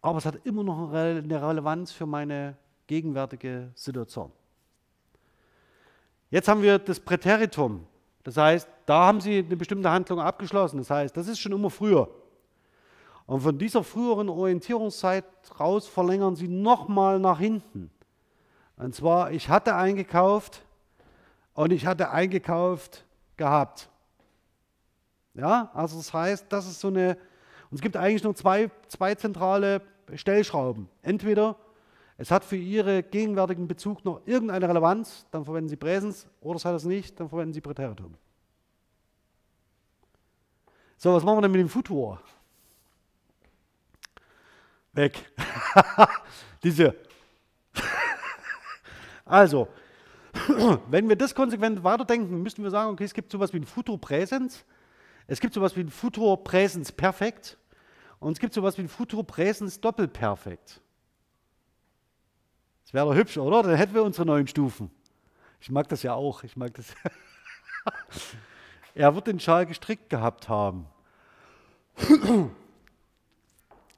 [0.02, 4.30] aber es hat immer noch eine Relevanz für meine gegenwärtige Situation.
[6.30, 7.86] Jetzt haben wir das Präteritum.
[8.22, 10.78] Das heißt, da haben Sie eine bestimmte Handlung abgeschlossen.
[10.78, 12.08] Das heißt, das ist schon immer früher.
[13.26, 15.24] Und von dieser früheren Orientierungszeit
[15.58, 17.90] raus verlängern Sie nochmal nach hinten.
[18.76, 20.62] Und zwar, ich hatte eingekauft
[21.54, 23.04] und ich hatte eingekauft
[23.36, 23.88] gehabt.
[25.34, 27.16] Ja, also das heißt, das ist so eine,
[27.70, 29.82] und es gibt eigentlich nur zwei, zwei zentrale
[30.14, 30.88] Stellschrauben.
[31.02, 31.56] Entweder
[32.16, 36.64] es hat für Ihre gegenwärtigen Bezug noch irgendeine Relevanz, dann verwenden Sie Präsens, oder es
[36.64, 38.14] hat es nicht, dann verwenden Sie Präteritum.
[40.96, 42.20] So, was machen wir denn mit dem Futur?
[44.92, 45.32] Weg.
[46.62, 46.94] Diese.
[49.24, 49.68] Also,
[50.88, 54.00] wenn wir das konsequent weiterdenken, müssten wir sagen, okay, es gibt sowas wie ein Futur
[54.00, 54.64] Präsens,
[55.26, 57.56] es gibt sowas wie ein Futur Präsens Perfekt
[58.20, 60.80] und es gibt sowas wie ein Futur Präsens Doppelperfekt.
[62.84, 63.62] Das wäre doch hübsch, oder?
[63.62, 64.90] Dann hätten wir unsere neuen Stufen.
[65.60, 66.44] Ich mag das ja auch.
[66.44, 66.94] Ich mag das.
[68.94, 70.86] er wird den Schal gestrickt gehabt haben.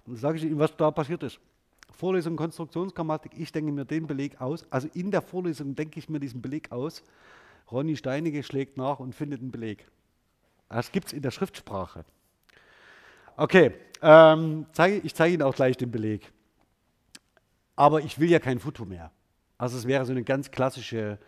[0.07, 1.41] Dann sage ich Ihnen, was da passiert ist.
[1.97, 4.71] Vorlesung Konstruktionsgrammatik, ich denke mir den Beleg aus.
[4.71, 7.03] Also in der Vorlesung denke ich mir diesen Beleg aus.
[7.71, 9.89] Ronny Steinige schlägt nach und findet einen Beleg.
[10.69, 12.05] Das gibt es in der Schriftsprache.
[13.37, 13.73] Okay,
[14.03, 16.33] ähm, zeige, ich zeige Ihnen auch gleich den Beleg.
[17.77, 19.11] Aber ich will ja kein Futur mehr.
[19.59, 21.19] Also es wäre so eine ganz klassische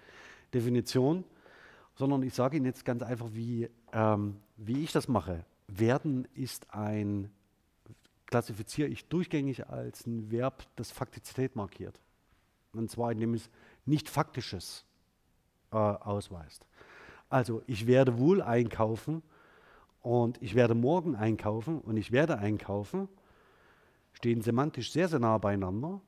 [0.52, 1.24] Definition,
[1.96, 5.44] sondern ich sage Ihnen jetzt ganz einfach, wie, ähm, wie ich das mache.
[5.66, 7.30] Werden ist ein,
[8.28, 11.98] klassifiziere ich durchgängig als ein Verb, das Faktizität markiert.
[12.74, 13.50] Und zwar indem es
[13.86, 14.84] nicht Faktisches
[15.72, 16.66] äh, ausweist.
[17.30, 19.22] Also ich werde wohl einkaufen
[20.02, 23.08] und ich werde morgen einkaufen und ich werde einkaufen,
[24.12, 26.00] stehen semantisch sehr, sehr nah beieinander,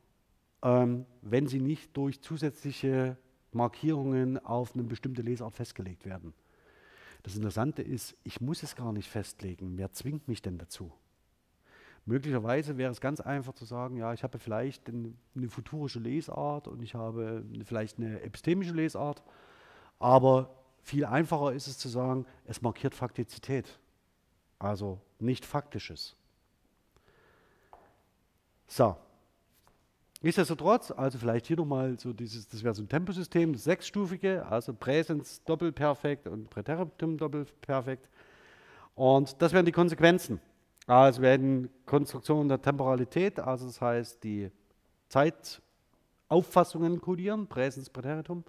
[0.63, 3.17] ähm, wenn sie nicht durch zusätzliche
[3.53, 6.35] Markierungen auf eine bestimmte Lesart festgelegt werden.
[7.23, 9.77] Das Interessante ist, ich muss es gar nicht festlegen.
[9.77, 10.93] Wer zwingt mich denn dazu?
[12.07, 15.15] Möglicherweise wäre es ganz einfach zu sagen, ja, ich habe vielleicht eine,
[15.49, 19.23] futurische Lesart und ich habe vielleicht eine epistemische Lesart,
[19.99, 20.51] aber
[20.83, 23.79] viel einfacher ist es zu sagen, es markiert Faktizität,
[24.59, 26.17] also nicht Faktisches.
[28.67, 28.97] So,
[30.23, 34.75] Nichtsdestotrotz, also vielleicht hier nochmal so dieses, das wäre so ein Temposystem, das sechsstufige, also
[34.75, 38.07] Präsens doppelperfekt und Präteritum doppelperfekt.
[38.95, 40.39] Und das wären die Konsequenzen.
[40.87, 44.51] Also werden Konstruktionen der Temporalität, also das heißt die
[45.09, 48.45] Zeitauffassungen kodieren, Präsens, Präteritum,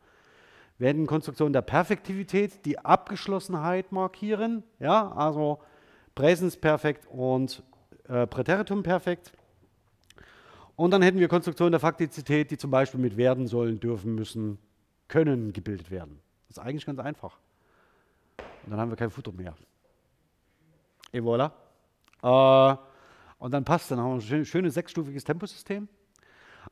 [0.77, 5.59] werden Konstruktionen der Perfektivität die Abgeschlossenheit markieren, ja, also
[6.15, 7.63] Präsens perfekt und
[8.07, 9.33] äh, Präteritum perfekt.
[10.75, 14.57] Und dann hätten wir Konstruktionen der Faktizität, die zum Beispiel mit werden sollen, dürfen, müssen,
[15.07, 16.19] können gebildet werden.
[16.47, 17.37] Das ist eigentlich ganz einfach.
[18.65, 19.55] Und dann haben wir kein Futter mehr.
[21.11, 21.51] Et voilà.
[22.21, 22.75] Äh,
[23.39, 25.87] und dann passt, dann haben wir ein schönes sechsstufiges Temposystem.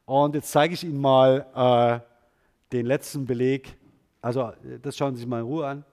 [0.06, 3.78] Und jetzt zeige ich Ihnen mal äh, den letzten Beleg.
[4.22, 5.86] Also, das schauen Sie sich mal in Ruhe an.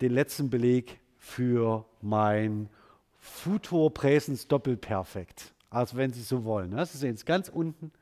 [0.00, 2.68] Den letzten Beleg für mein
[3.18, 6.70] Futur Präsens Doppelperfekt also wenn Sie so wollen.
[6.70, 6.84] Ne?
[6.86, 7.92] Sie sehen es ganz unten.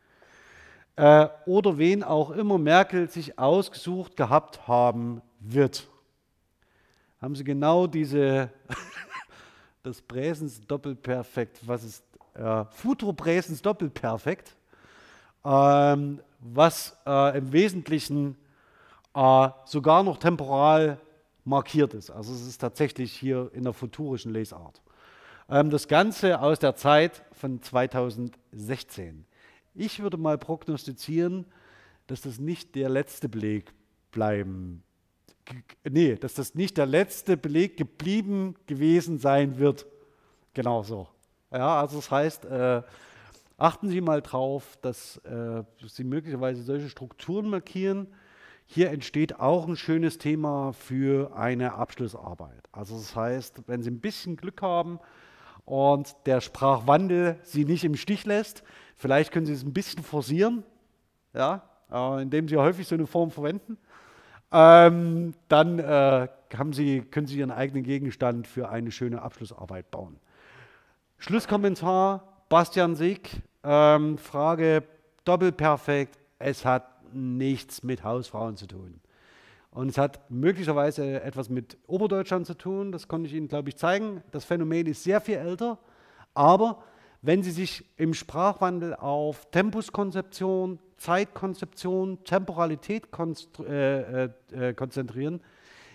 [0.97, 5.89] Äh, oder wen auch immer Merkel sich ausgesucht gehabt haben wird.
[7.21, 8.51] Haben Sie genau diese,
[9.85, 12.03] das Präsens Doppelperfekt, was ist
[12.35, 14.57] äh, Futuro Präsens Doppelperfekt,
[15.45, 18.37] ähm, was äh, im Wesentlichen
[19.15, 20.99] äh, sogar noch temporal
[21.45, 22.11] markiert ist.
[22.11, 24.81] Also es ist tatsächlich hier in der futurischen Lesart.
[25.51, 29.27] Ähm, das Ganze aus der Zeit von 2016.
[29.75, 31.45] Ich würde mal prognostizieren,
[32.07, 33.73] dass das nicht der letzte Beleg
[34.13, 34.83] bleiben,
[35.89, 39.87] nee, dass das nicht der letzte Beleg geblieben gewesen sein wird.
[40.55, 41.09] Genau so.
[41.53, 42.83] Ja, also das heißt, äh,
[43.57, 48.09] achten Sie mal drauf, dass äh, Sie möglicherweise solche Strukturen markieren.
[48.67, 52.69] Hier entsteht auch ein schönes Thema für eine Abschlussarbeit.
[52.73, 54.99] Also das heißt, wenn Sie ein bisschen Glück haben,
[55.65, 58.63] und der Sprachwandel sie nicht im Stich lässt.
[58.97, 60.63] Vielleicht können Sie es ein bisschen forcieren,
[61.33, 63.79] ja, äh, indem Sie häufig so eine Form verwenden.
[64.57, 66.29] Ähm, dann äh,
[66.71, 70.21] Sie, können Sie Ihren eigenen Gegenstand für eine schöne Abschlussarbeit bauen.
[71.19, 74.85] Schlusskommentar, Bastian Sieg, ähm, Frage
[75.25, 79.01] doppelperfekt, es hat nichts mit Hausfrauen zu tun.
[79.73, 83.77] Und es hat möglicherweise etwas mit Oberdeutschland zu tun, das konnte ich Ihnen, glaube ich,
[83.77, 84.23] zeigen.
[84.31, 85.79] Das Phänomen ist sehr viel älter,
[86.33, 86.85] aber
[87.23, 93.09] wenn Sie sich im Sprachwandel auf Tempuskonzeption, Zeitkonzeption, Temporalität
[93.61, 95.43] äh, äh, äh, konzentrieren,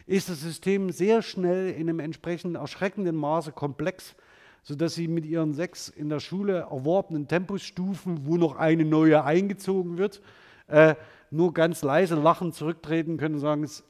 [0.05, 4.16] ist das System sehr schnell in einem entsprechend erschreckenden Maße komplex,
[4.62, 9.97] sodass sie mit ihren sechs in der Schule erworbenen Tempusstufen, wo noch eine neue eingezogen
[9.97, 10.22] wird,
[10.68, 10.93] äh,
[11.32, 13.86] nur ganz leise lachend zurücktreten können und sagen, es ist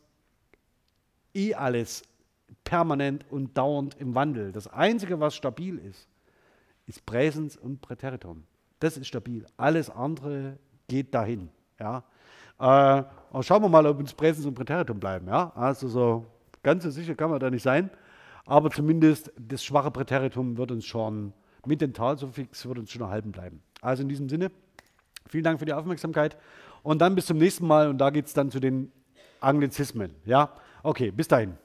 [1.34, 2.04] eh alles
[2.64, 4.54] permanent und dauernd im Wandel.
[4.54, 6.08] Das Einzige, was stabil ist,
[6.88, 8.46] ist Präsens und Präteritum.
[8.80, 9.46] Das ist stabil.
[9.58, 10.58] Alles andere
[10.90, 11.50] geht dahin.
[11.80, 12.04] Ja.
[12.60, 13.04] Äh,
[13.42, 15.28] schauen wir mal, ob uns Präsens und Präteritum bleiben.
[15.28, 15.54] Ja.
[15.56, 16.26] Also so
[16.62, 17.90] ganz so sicher kann man da nicht sein.
[18.46, 21.34] Aber zumindest das schwache Präteritum wird uns schon
[21.66, 23.62] mit dem Talsuffix wird uns schon erhalten bleiben.
[23.82, 24.52] Also in diesem Sinne,
[25.28, 26.38] vielen Dank für die Aufmerksamkeit
[26.84, 28.92] und dann bis zum nächsten Mal und da geht es dann zu den
[29.42, 30.16] Anglizismen.
[30.26, 30.52] Ja,
[30.84, 31.58] okay, bis dahin.